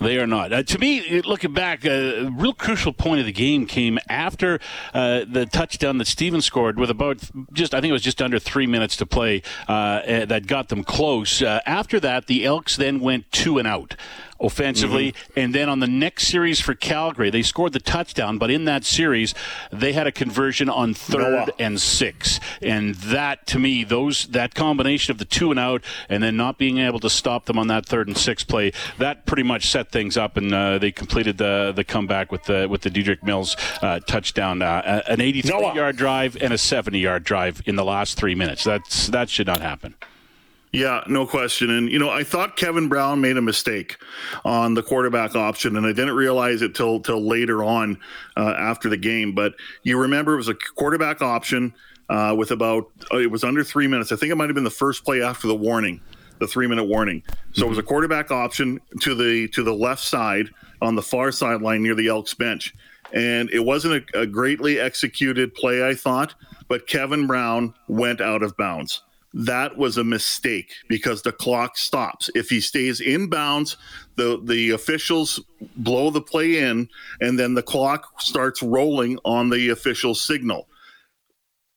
They 0.00 0.18
are 0.18 0.26
not. 0.26 0.52
Uh, 0.52 0.62
to 0.62 0.78
me, 0.78 1.20
looking 1.22 1.52
back, 1.52 1.84
a 1.84 2.28
real 2.36 2.52
crucial 2.52 2.92
point 2.92 3.20
of 3.20 3.26
the 3.26 3.32
game 3.32 3.66
came 3.66 3.98
after 4.08 4.58
uh, 4.94 5.24
the 5.28 5.46
touchdown 5.46 5.98
that 5.98 6.06
Stevens 6.06 6.44
scored 6.44 6.78
with 6.78 6.90
about 6.90 7.20
just, 7.52 7.74
I 7.74 7.80
think 7.80 7.90
it 7.90 7.92
was 7.92 8.02
just 8.02 8.20
under 8.20 8.38
three 8.38 8.66
minutes 8.66 8.96
to 8.96 9.06
play 9.06 9.42
uh, 9.68 10.24
that 10.26 10.46
got 10.46 10.68
them 10.68 10.82
close. 10.82 11.42
Uh, 11.42 11.60
after 11.66 12.00
that, 12.00 12.26
the 12.26 12.44
Elks 12.44 12.76
then 12.76 13.00
went 13.00 13.30
two 13.30 13.58
and 13.58 13.68
out 13.68 13.96
offensively. 14.42 15.12
Mm-hmm. 15.12 15.38
And 15.38 15.54
then 15.54 15.68
on 15.68 15.80
the 15.80 15.86
next 15.86 16.28
series 16.28 16.60
for 16.60 16.74
Calgary, 16.74 17.30
they 17.30 17.42
scored 17.42 17.72
the 17.72 17.80
touchdown, 17.80 18.38
but 18.38 18.50
in 18.50 18.64
that 18.66 18.84
series, 18.84 19.34
they 19.70 19.92
had 19.92 20.06
a 20.06 20.12
conversion 20.12 20.68
on 20.68 20.94
third 20.94 21.52
and 21.58 21.80
six. 21.80 22.40
And 22.60 22.94
that, 22.96 23.46
to 23.48 23.58
me, 23.58 23.84
those 23.84 24.26
that 24.28 24.54
combination 24.54 25.12
of 25.12 25.18
the 25.18 25.24
two 25.24 25.50
and 25.50 25.58
out 25.58 25.82
and 26.08 26.22
then 26.22 26.36
not 26.36 26.58
being 26.58 26.78
able 26.78 27.00
to 27.00 27.10
stop 27.10 27.46
them 27.46 27.58
on 27.58 27.68
that 27.68 27.86
third 27.86 28.08
and 28.08 28.16
six 28.16 28.44
play, 28.44 28.72
that 28.98 29.26
pretty 29.26 29.42
much 29.42 29.68
set 29.68 29.90
things 29.90 30.16
up. 30.16 30.36
And 30.36 30.52
uh, 30.52 30.78
they 30.78 30.92
completed 30.92 31.38
the 31.38 31.72
the 31.74 31.84
comeback 31.84 32.32
with 32.32 32.44
the 32.44 32.66
with 32.68 32.82
the 32.82 32.90
Dedrick 32.90 33.22
Mills 33.22 33.56
uh, 33.80 34.00
touchdown, 34.00 34.62
uh, 34.62 35.02
an 35.06 35.20
83 35.20 35.74
yard 35.74 35.96
drive 35.96 36.36
and 36.40 36.52
a 36.52 36.58
70 36.58 36.98
yard 36.98 37.24
drive 37.24 37.62
in 37.66 37.76
the 37.76 37.84
last 37.84 38.16
three 38.18 38.34
minutes. 38.34 38.64
That's 38.64 39.06
that 39.08 39.30
should 39.30 39.46
not 39.46 39.60
happen. 39.60 39.94
Yeah, 40.72 41.04
no 41.06 41.26
question. 41.26 41.68
And, 41.68 41.90
you 41.90 41.98
know, 41.98 42.08
I 42.08 42.24
thought 42.24 42.56
Kevin 42.56 42.88
Brown 42.88 43.20
made 43.20 43.36
a 43.36 43.42
mistake 43.42 43.98
on 44.42 44.72
the 44.72 44.82
quarterback 44.82 45.36
option, 45.36 45.76
and 45.76 45.84
I 45.84 45.90
didn't 45.92 46.14
realize 46.14 46.62
it 46.62 46.74
till, 46.74 47.00
till 47.00 47.20
later 47.20 47.62
on 47.62 47.98
uh, 48.38 48.54
after 48.58 48.88
the 48.88 48.96
game. 48.96 49.34
But 49.34 49.54
you 49.82 50.00
remember 50.00 50.32
it 50.32 50.38
was 50.38 50.48
a 50.48 50.54
quarterback 50.54 51.20
option 51.20 51.74
uh, 52.08 52.34
with 52.38 52.52
about, 52.52 52.90
uh, 53.12 53.18
it 53.18 53.30
was 53.30 53.44
under 53.44 53.62
three 53.62 53.86
minutes. 53.86 54.12
I 54.12 54.16
think 54.16 54.32
it 54.32 54.36
might 54.36 54.48
have 54.48 54.54
been 54.54 54.64
the 54.64 54.70
first 54.70 55.04
play 55.04 55.22
after 55.22 55.46
the 55.46 55.54
warning, 55.54 56.00
the 56.38 56.46
three 56.46 56.66
minute 56.66 56.84
warning. 56.84 57.22
So 57.52 57.66
it 57.66 57.68
was 57.68 57.76
a 57.76 57.82
mm-hmm. 57.82 57.88
quarterback 57.88 58.30
option 58.30 58.80
to 59.00 59.14
the 59.14 59.48
to 59.48 59.62
the 59.62 59.74
left 59.74 60.02
side 60.02 60.48
on 60.80 60.94
the 60.94 61.02
far 61.02 61.32
sideline 61.32 61.82
near 61.82 61.94
the 61.94 62.08
Elks 62.08 62.32
bench. 62.32 62.74
And 63.12 63.50
it 63.50 63.60
wasn't 63.60 64.06
a, 64.14 64.20
a 64.20 64.26
greatly 64.26 64.80
executed 64.80 65.54
play, 65.54 65.86
I 65.86 65.94
thought, 65.94 66.34
but 66.66 66.86
Kevin 66.86 67.26
Brown 67.26 67.74
went 67.88 68.22
out 68.22 68.42
of 68.42 68.56
bounds 68.56 69.02
that 69.34 69.76
was 69.76 69.96
a 69.96 70.04
mistake 70.04 70.72
because 70.88 71.22
the 71.22 71.32
clock 71.32 71.76
stops. 71.76 72.30
If 72.34 72.48
he 72.50 72.60
stays 72.60 73.00
in 73.00 73.28
bounds, 73.28 73.76
the 74.16 74.40
the 74.44 74.70
officials 74.70 75.40
blow 75.76 76.10
the 76.10 76.20
play 76.20 76.58
in, 76.58 76.88
and 77.20 77.38
then 77.38 77.54
the 77.54 77.62
clock 77.62 78.20
starts 78.20 78.62
rolling 78.62 79.18
on 79.24 79.50
the 79.50 79.70
official 79.70 80.14
signal. 80.14 80.68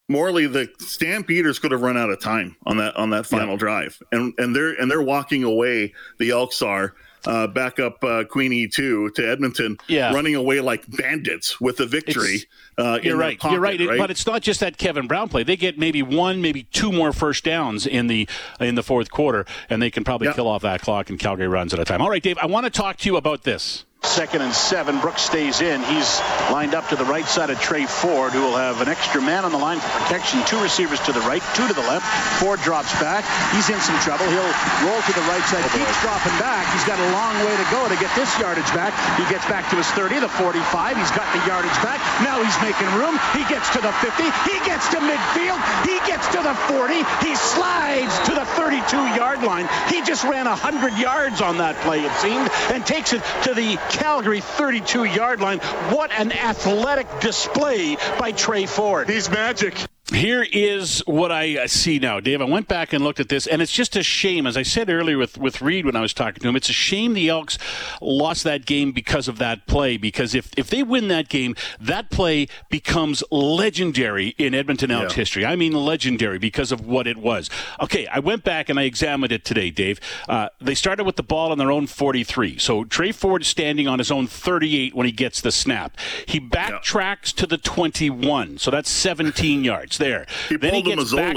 Morley, 0.08 0.46
the 0.46 0.70
Stampeders 0.80 1.58
could 1.58 1.72
have 1.72 1.82
run 1.82 1.98
out 1.98 2.12
of 2.12 2.20
time 2.20 2.56
on 2.66 2.78
that 2.78 2.96
on 2.96 3.10
that 3.12 3.26
final 3.26 3.52
yeah. 3.52 3.58
drive, 3.58 4.02
and 4.12 4.34
and 4.38 4.56
they're 4.56 4.74
and 4.74 4.92
they're 4.92 5.02
walking 5.02 5.44
away. 5.44 5.94
The 6.20 6.32
Elks 6.32 6.62
are 6.62 6.94
uh, 7.26 7.48
back 7.48 7.80
up 7.80 8.04
uh, 8.04 8.24
Queenie 8.26 8.68
two 8.68 9.10
to 9.12 9.30
Edmonton, 9.30 9.78
yeah. 9.88 10.14
running 10.14 10.36
away 10.36 10.62
like 10.62 10.86
bandits 10.88 11.60
with 11.62 11.78
the 11.78 11.86
victory. 11.86 12.44
Uh, 12.78 13.00
you're 13.02 13.18
right. 13.18 13.40
Pocket, 13.40 13.54
you're 13.54 13.62
right. 13.62 13.80
right. 13.80 13.98
But 13.98 14.12
it's 14.12 14.26
not 14.26 14.42
just 14.42 14.60
that 14.60 14.78
Kevin 14.78 15.08
Brown 15.08 15.30
play. 15.30 15.44
They 15.44 15.56
get 15.56 15.78
maybe 15.78 16.04
one, 16.04 16.42
maybe 16.42 16.64
two 16.64 16.92
more 16.92 17.14
first 17.14 17.44
downs 17.44 17.88
in 17.88 18.08
the 18.08 18.28
in 18.60 18.76
the 18.76 18.84
fourth 18.84 19.12
quarter, 19.12 19.46
and 19.70 19.82
they 19.82 19.92
can 19.92 20.04
probably 20.04 20.28
yep. 20.28 20.36
kill 20.36 20.48
off 20.48 20.62
that 20.64 20.82
clock. 20.82 21.10
And 21.10 21.20
Calgary 21.20 21.48
runs 21.48 21.74
at 21.74 21.80
a 21.80 21.86
time. 21.86 22.02
All 22.02 22.10
right, 22.10 22.22
Dave. 22.22 22.38
I 22.38 22.48
want 22.48 22.66
to 22.66 22.70
talk 22.70 22.98
to 22.98 23.10
you 23.10 23.18
about 23.18 23.44
this. 23.44 23.85
Second 24.06 24.46
and 24.46 24.54
seven. 24.54 25.02
Brooks 25.02 25.24
stays 25.24 25.62
in. 25.62 25.82
He's 25.82 26.22
lined 26.54 26.78
up 26.78 26.88
to 26.90 26.96
the 26.96 27.04
right 27.04 27.26
side 27.26 27.50
of 27.50 27.60
Tre 27.60 27.86
Ford, 27.86 28.32
who 28.32 28.42
will 28.46 28.56
have 28.56 28.80
an 28.80 28.88
extra 28.88 29.20
man 29.20 29.44
on 29.44 29.52
the 29.52 29.58
line 29.58 29.82
for 29.82 29.90
protection. 30.00 30.46
Two 30.46 30.62
receivers 30.62 31.02
to 31.10 31.12
the 31.12 31.20
right, 31.26 31.42
two 31.58 31.68
to 31.68 31.74
the 31.74 31.84
left. 31.90 32.06
Ford 32.40 32.62
drops 32.62 32.94
back. 33.02 33.26
He's 33.52 33.68
in 33.68 33.82
some 33.82 33.98
trouble. 34.06 34.30
He'll 34.30 34.54
roll 34.86 35.02
to 35.02 35.14
the 35.18 35.26
right 35.26 35.42
side, 35.50 35.66
oh, 35.66 35.74
keeps 35.74 35.98
dropping 36.06 36.38
back. 36.38 36.70
He's 36.72 36.86
got 36.86 37.02
a 37.02 37.10
long 37.18 37.34
way 37.44 37.56
to 37.58 37.68
go 37.74 37.82
to 37.90 37.98
get 37.98 38.14
this 38.14 38.30
yardage 38.40 38.70
back. 38.78 38.94
He 39.18 39.26
gets 39.28 39.44
back 39.50 39.68
to 39.74 39.76
his 39.76 39.90
30, 39.98 40.22
the 40.22 40.30
45. 40.30 40.62
He's 40.96 41.12
got 41.12 41.26
the 41.34 41.42
yardage 41.50 41.76
back. 41.82 41.98
Now 42.22 42.40
he's 42.40 42.56
making 42.62 42.88
room. 42.96 43.18
He 43.34 43.44
gets 43.50 43.68
to 43.74 43.82
the 43.82 43.92
50. 44.06 44.22
He 44.46 44.58
gets 44.64 44.86
to 44.94 45.02
midfield. 45.02 45.60
He 45.82 45.98
gets 46.06 46.30
to 46.38 46.40
the 46.46 46.54
40. 46.70 47.02
He 47.26 47.34
slides 47.36 48.14
to 48.30 48.38
the 48.38 48.46
32-yard 48.54 49.42
line. 49.42 49.68
He 49.90 50.06
just 50.06 50.24
ran 50.24 50.46
100 50.46 50.94
yards 51.02 51.42
on 51.42 51.58
that 51.58 51.76
play, 51.82 52.06
it 52.06 52.14
seemed, 52.22 52.48
and 52.70 52.86
takes 52.86 53.12
it 53.12 53.26
to 53.50 53.54
the 53.58 53.82
Calgary 53.96 54.42
32 54.42 55.06
yard 55.06 55.42
line. 55.42 55.60
What 55.90 56.12
an 56.12 56.32
athletic 56.32 57.08
display 57.22 57.98
by 58.20 58.32
Tre 58.32 58.66
Ford. 58.66 59.10
He's 59.10 59.30
magic. 59.30 59.76
Here 60.14 60.46
is 60.52 61.00
what 61.08 61.32
I 61.32 61.64
uh, 61.64 61.68
see 61.68 61.98
now, 61.98 62.20
Dave. 62.20 62.40
I 62.40 62.46
went 62.46 62.68
back 62.68 62.94
and 62.94 63.04
looked 63.04 63.20
at 63.20 63.28
this, 63.28 63.48
and 63.48 63.60
it's 63.60 63.72
just 63.72 63.96
a 63.96 64.04
shame. 64.04 64.46
As 64.46 64.56
I 64.56 64.62
said 64.62 64.88
earlier 64.88 65.18
with, 65.18 65.36
with 65.36 65.64
Reid 65.64 65.84
when 65.84 65.96
I 65.96 66.02
was 66.02 66.14
talking 66.14 66.44
to 66.44 66.48
him, 66.48 66.56
it's 66.56 66.70
a 66.70 66.74
shame 66.74 67.16
the 67.16 67.28
Elks 67.28 67.58
lost 68.00 68.44
that 68.44 68.68
game 68.68 68.92
because 68.92 69.28
of 69.28 69.40
that 69.40 69.66
play. 69.66 69.98
Because 69.98 70.36
if, 70.36 70.52
if 70.58 70.70
they 70.70 70.84
win 70.84 71.08
that 71.08 71.28
game, 71.28 71.56
that 71.80 72.12
play 72.12 72.48
becomes 72.70 73.24
legendary 73.32 74.36
in 74.38 74.54
Edmonton 74.54 74.92
Elks 74.92 75.14
yeah. 75.14 75.22
history. 75.22 75.44
I 75.44 75.56
mean, 75.56 75.74
legendary 75.74 76.38
because 76.38 76.72
of 76.72 76.86
what 76.86 77.08
it 77.08 77.18
was. 77.18 77.50
Okay, 77.82 78.06
I 78.06 78.20
went 78.20 78.44
back 78.44 78.70
and 78.70 78.80
I 78.80 78.84
examined 78.84 79.32
it 79.32 79.44
today, 79.44 79.72
Dave. 79.72 80.00
Uh, 80.30 80.50
they 80.62 80.76
started 80.76 81.06
with 81.06 81.16
the 81.16 81.24
ball 81.24 81.52
on 81.52 81.58
their 81.58 81.72
own 81.72 81.88
43. 81.88 82.60
So 82.60 82.84
Tre 82.84 83.12
Ford 83.12 83.44
standing 83.44 83.88
on 83.88 83.98
his 83.98 84.12
own 84.12 84.28
38 84.28 84.94
when 84.94 85.08
he 85.08 85.12
gets 85.12 85.42
the 85.42 85.52
snap. 85.52 85.98
He 86.28 86.40
backtracks 86.40 87.34
yeah. 87.34 87.42
to 87.42 87.48
the 87.48 87.58
21, 87.58 88.60
so 88.60 88.70
that's 88.70 88.92
17 88.92 89.64
yards 89.64 89.95
there. 89.98 90.26
He 90.50 90.58
then 90.58 90.72
pulled 90.72 90.88
he 90.88 90.96
gets 90.96 91.14
back, 91.14 91.36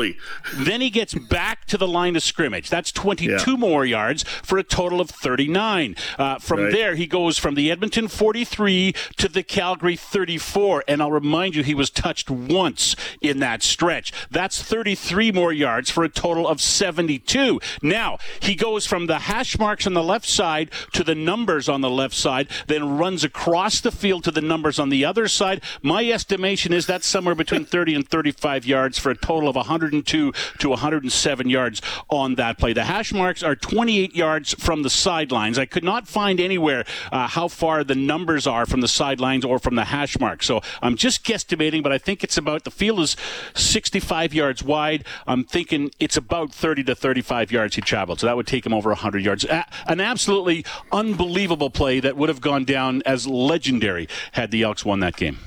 Then 0.54 0.80
he 0.80 0.90
gets 0.90 1.14
back 1.14 1.66
to 1.66 1.78
the 1.78 1.88
line 1.88 2.16
of 2.16 2.22
scrimmage. 2.22 2.70
That's 2.70 2.92
22 2.92 3.50
yeah. 3.50 3.56
more 3.56 3.84
yards 3.84 4.22
for 4.22 4.58
a 4.58 4.62
total 4.62 5.00
of 5.00 5.10
39. 5.10 5.96
Uh, 6.18 6.38
from 6.38 6.60
right. 6.60 6.72
there, 6.72 6.94
he 6.94 7.06
goes 7.06 7.38
from 7.38 7.54
the 7.54 7.70
Edmonton 7.70 8.08
43 8.08 8.94
to 9.16 9.28
the 9.28 9.42
Calgary 9.42 9.96
34. 9.96 10.84
And 10.88 11.02
I'll 11.02 11.10
remind 11.10 11.54
you, 11.54 11.62
he 11.62 11.74
was 11.74 11.90
touched 11.90 12.30
once 12.30 12.96
in 13.20 13.40
that 13.40 13.62
stretch. 13.62 14.12
That's 14.30 14.62
33 14.62 15.32
more 15.32 15.52
yards 15.52 15.90
for 15.90 16.04
a 16.04 16.08
total 16.08 16.46
of 16.46 16.60
72. 16.60 17.60
Now, 17.82 18.18
he 18.40 18.54
goes 18.54 18.86
from 18.86 19.06
the 19.06 19.20
hash 19.20 19.58
marks 19.58 19.86
on 19.86 19.94
the 19.94 20.02
left 20.02 20.26
side 20.26 20.70
to 20.92 21.04
the 21.04 21.14
numbers 21.14 21.68
on 21.68 21.80
the 21.80 21.90
left 21.90 22.14
side, 22.14 22.48
then 22.66 22.98
runs 22.98 23.24
across 23.24 23.80
the 23.80 23.92
field 23.92 24.24
to 24.24 24.30
the 24.30 24.40
numbers 24.40 24.78
on 24.78 24.88
the 24.88 25.04
other 25.04 25.28
side. 25.28 25.62
My 25.82 26.08
estimation 26.08 26.72
is 26.72 26.86
that's 26.86 27.06
somewhere 27.06 27.34
between 27.34 27.64
30 27.78 27.94
and 27.94 28.08
35 28.08 28.47
yards 28.56 28.98
for 28.98 29.10
a 29.10 29.16
total 29.16 29.48
of 29.48 29.56
102 29.56 30.32
to 30.32 30.68
107 30.68 31.48
yards 31.48 31.82
on 32.08 32.34
that 32.36 32.58
play. 32.58 32.72
The 32.72 32.84
hash 32.84 33.12
marks 33.12 33.42
are 33.42 33.54
28 33.54 34.14
yards 34.14 34.54
from 34.54 34.82
the 34.82 34.90
sidelines. 34.90 35.58
I 35.58 35.66
could 35.66 35.84
not 35.84 36.08
find 36.08 36.40
anywhere 36.40 36.84
uh, 37.12 37.28
how 37.28 37.48
far 37.48 37.84
the 37.84 37.94
numbers 37.94 38.46
are 38.46 38.66
from 38.66 38.80
the 38.80 38.88
sidelines 38.88 39.44
or 39.44 39.58
from 39.58 39.74
the 39.74 39.84
hash 39.84 40.18
marks. 40.18 40.46
So 40.46 40.60
I'm 40.82 40.96
just 40.96 41.24
guesstimating, 41.24 41.82
but 41.82 41.92
I 41.92 41.98
think 41.98 42.24
it's 42.24 42.36
about 42.36 42.64
the 42.64 42.70
field 42.70 43.00
is 43.00 43.16
65 43.54 44.34
yards 44.34 44.62
wide. 44.62 45.04
I'm 45.26 45.44
thinking 45.44 45.90
it's 45.98 46.16
about 46.16 46.52
30 46.52 46.84
to 46.84 46.94
35 46.94 47.52
yards 47.52 47.74
he 47.76 47.82
traveled. 47.82 48.20
So 48.20 48.26
that 48.26 48.36
would 48.36 48.46
take 48.46 48.64
him 48.64 48.72
over 48.72 48.90
100 48.90 49.24
yards. 49.24 49.44
A- 49.44 49.66
an 49.86 50.00
absolutely 50.00 50.64
unbelievable 50.92 51.70
play 51.70 52.00
that 52.00 52.16
would 52.16 52.28
have 52.28 52.40
gone 52.40 52.64
down 52.64 53.02
as 53.04 53.26
legendary 53.26 54.08
had 54.32 54.50
the 54.50 54.62
Elks 54.62 54.84
won 54.84 55.00
that 55.00 55.16
game 55.16 55.38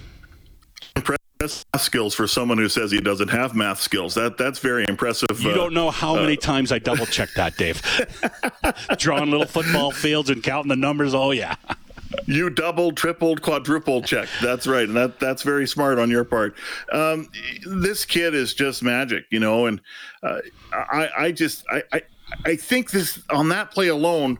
math 1.41 1.81
skills 1.81 2.13
for 2.13 2.27
someone 2.27 2.57
who 2.57 2.69
says 2.69 2.91
he 2.91 3.01
doesn't 3.01 3.29
have 3.29 3.55
math 3.55 3.81
skills. 3.81 4.13
That 4.15 4.37
that's 4.37 4.59
very 4.59 4.85
impressive. 4.87 5.39
You 5.39 5.51
uh, 5.51 5.55
don't 5.55 5.73
know 5.73 5.91
how 5.91 6.15
uh, 6.15 6.21
many 6.21 6.37
times 6.37 6.71
I 6.71 6.79
double 6.79 7.05
checked 7.05 7.35
that, 7.35 7.57
Dave. 7.57 7.81
Drawing 8.97 9.31
little 9.31 9.47
football 9.47 9.91
fields 9.91 10.29
and 10.29 10.43
counting 10.43 10.69
the 10.69 10.75
numbers. 10.75 11.13
Oh 11.13 11.31
yeah. 11.31 11.55
You 12.25 12.49
doubled, 12.49 12.97
tripled, 12.97 13.41
quadrupled 13.41 14.05
check. 14.05 14.27
That's 14.41 14.67
right, 14.67 14.87
and 14.87 14.95
that 14.97 15.19
that's 15.19 15.43
very 15.43 15.65
smart 15.65 15.97
on 15.97 16.09
your 16.09 16.25
part. 16.25 16.55
Um, 16.91 17.29
this 17.65 18.05
kid 18.05 18.35
is 18.35 18.53
just 18.53 18.83
magic, 18.83 19.25
you 19.31 19.39
know. 19.39 19.65
And 19.65 19.81
uh, 20.21 20.39
I 20.73 21.09
I 21.17 21.31
just 21.31 21.63
I, 21.71 21.83
I 21.93 22.01
I 22.45 22.55
think 22.57 22.91
this 22.91 23.19
on 23.29 23.49
that 23.49 23.71
play 23.71 23.87
alone 23.87 24.39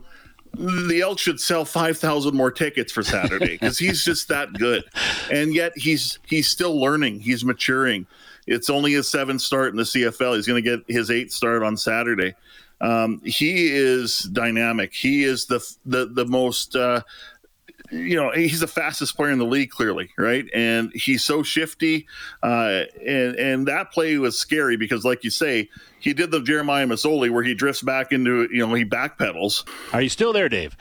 the 0.54 1.00
elk 1.02 1.18
should 1.18 1.40
sell 1.40 1.64
5,000 1.64 2.34
more 2.34 2.50
tickets 2.50 2.92
for 2.92 3.02
Saturday 3.02 3.52
because 3.52 3.78
he's 3.78 4.04
just 4.04 4.28
that 4.28 4.52
good. 4.54 4.84
And 5.30 5.54
yet 5.54 5.72
he's 5.76 6.18
he's 6.26 6.48
still 6.48 6.78
learning. 6.78 7.20
He's 7.20 7.44
maturing. 7.44 8.06
It's 8.46 8.68
only 8.68 8.92
his 8.92 9.08
seventh 9.08 9.40
start 9.40 9.70
in 9.70 9.76
the 9.76 9.84
CFL. 9.84 10.36
He's 10.36 10.46
going 10.46 10.62
to 10.62 10.76
get 10.76 10.84
his 10.88 11.10
eighth 11.10 11.32
start 11.32 11.62
on 11.62 11.76
Saturday. 11.76 12.34
Um, 12.80 13.20
he 13.24 13.68
is 13.72 14.28
dynamic. 14.32 14.92
He 14.92 15.22
is 15.22 15.46
the 15.46 15.60
the 15.86 16.06
the 16.06 16.26
most 16.26 16.74
uh, 16.74 17.02
you 17.92 18.16
know 18.16 18.30
he's 18.32 18.60
the 18.60 18.66
fastest 18.66 19.14
player 19.16 19.30
in 19.30 19.38
the 19.38 19.44
league 19.44 19.70
clearly 19.70 20.10
right? 20.16 20.46
And 20.54 20.90
he's 20.94 21.24
so 21.24 21.42
shifty 21.42 22.06
uh, 22.42 22.84
and 23.06 23.36
and 23.36 23.68
that 23.68 23.92
play 23.92 24.16
was 24.18 24.38
scary 24.38 24.76
because 24.76 25.04
like 25.04 25.22
you 25.22 25.30
say 25.30 25.68
he 26.00 26.12
did 26.12 26.30
the 26.30 26.40
jeremiah 26.40 26.86
masoli 26.86 27.30
where 27.30 27.42
he 27.42 27.54
drifts 27.54 27.82
back 27.82 28.12
into 28.12 28.48
you 28.50 28.66
know 28.66 28.74
he 28.74 28.84
backpedals. 28.84 29.64
Are 29.92 30.02
you 30.02 30.08
still 30.08 30.32
there 30.32 30.48
dave 30.48 30.76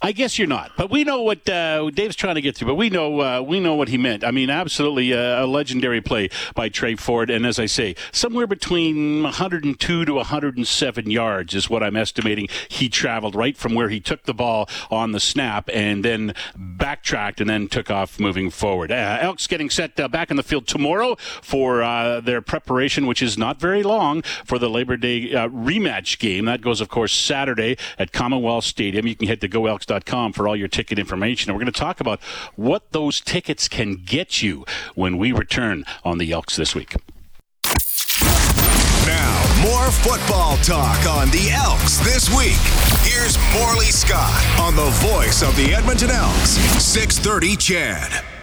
I 0.00 0.12
guess 0.12 0.38
you're 0.38 0.46
not, 0.46 0.72
but 0.76 0.90
we 0.90 1.02
know 1.02 1.22
what 1.22 1.48
uh, 1.48 1.90
Dave's 1.90 2.14
trying 2.14 2.36
to 2.36 2.40
get 2.40 2.56
through. 2.56 2.68
But 2.68 2.76
we 2.76 2.88
know 2.88 3.20
uh, 3.20 3.40
we 3.40 3.58
know 3.58 3.74
what 3.74 3.88
he 3.88 3.98
meant. 3.98 4.22
I 4.22 4.30
mean, 4.30 4.48
absolutely 4.48 5.10
a, 5.10 5.44
a, 5.44 5.46
legendary 5.46 6.00
play 6.00 6.28
by 6.54 6.68
Tre 6.68 6.94
Ford, 6.94 7.30
and 7.30 7.44
as 7.44 7.58
I 7.58 7.66
say, 7.66 7.96
somewhere 8.12 8.46
between 8.46 9.24
102 9.24 10.04
to 10.04 10.14
107 10.14 11.10
yards 11.10 11.54
is 11.54 11.68
what 11.68 11.82
I'm 11.82 11.96
estimating 11.96 12.48
he 12.68 12.88
traveled 12.88 13.34
right 13.34 13.56
from 13.56 13.74
where 13.74 13.88
he 13.88 13.98
took 13.98 14.22
the 14.22 14.34
ball 14.34 14.68
on 14.88 15.10
the 15.10 15.20
snap, 15.20 15.68
and 15.72 16.04
then 16.04 16.32
backtracked 16.88 17.38
and 17.38 17.50
then 17.50 17.68
took 17.68 17.90
off 17.90 18.18
moving 18.18 18.48
forward. 18.48 18.90
Uh, 18.90 19.18
Elks 19.20 19.46
getting 19.46 19.68
set 19.68 20.00
uh, 20.00 20.08
back 20.08 20.30
in 20.30 20.38
the 20.38 20.42
field 20.42 20.66
tomorrow 20.66 21.16
for 21.42 21.82
uh, 21.82 22.18
their 22.18 22.40
preparation, 22.40 23.06
which 23.06 23.20
is 23.20 23.36
not 23.36 23.60
very 23.60 23.82
long 23.82 24.22
for 24.22 24.58
the 24.58 24.70
Labor 24.70 24.96
Day 24.96 25.34
uh, 25.34 25.50
rematch 25.50 26.18
game. 26.18 26.46
That 26.46 26.62
goes, 26.62 26.80
of 26.80 26.88
course, 26.88 27.12
Saturday 27.12 27.76
at 27.98 28.12
Commonwealth 28.12 28.64
Stadium. 28.64 29.06
You 29.06 29.16
can 29.16 29.28
head 29.28 29.42
to 29.42 29.50
GoElks 29.50 30.34
for 30.34 30.48
all 30.48 30.56
your 30.56 30.68
ticket 30.68 30.98
information. 30.98 31.50
And 31.50 31.56
we're 31.58 31.62
going 31.62 31.72
to 31.74 31.78
talk 31.78 32.00
about 32.00 32.22
what 32.56 32.92
those 32.92 33.20
tickets 33.20 33.68
can 33.68 33.96
get 33.96 34.40
you 34.40 34.64
when 34.94 35.18
we 35.18 35.30
return 35.30 35.84
on 36.04 36.16
the 36.16 36.32
Elks 36.32 36.56
this 36.56 36.74
week. 36.74 36.94
Now, 39.08 39.62
more 39.62 39.90
football 39.90 40.58
talk 40.58 41.06
on 41.06 41.30
the 41.30 41.50
Elks 41.50 41.96
this 42.00 42.28
week. 42.28 42.60
Here's 43.08 43.38
Morley 43.54 43.86
Scott 43.86 44.44
on 44.60 44.76
the 44.76 44.90
voice 45.08 45.40
of 45.40 45.56
the 45.56 45.74
Edmonton 45.74 46.10
Elks, 46.10 46.50
630 46.78 47.56
CHED. 47.56 48.37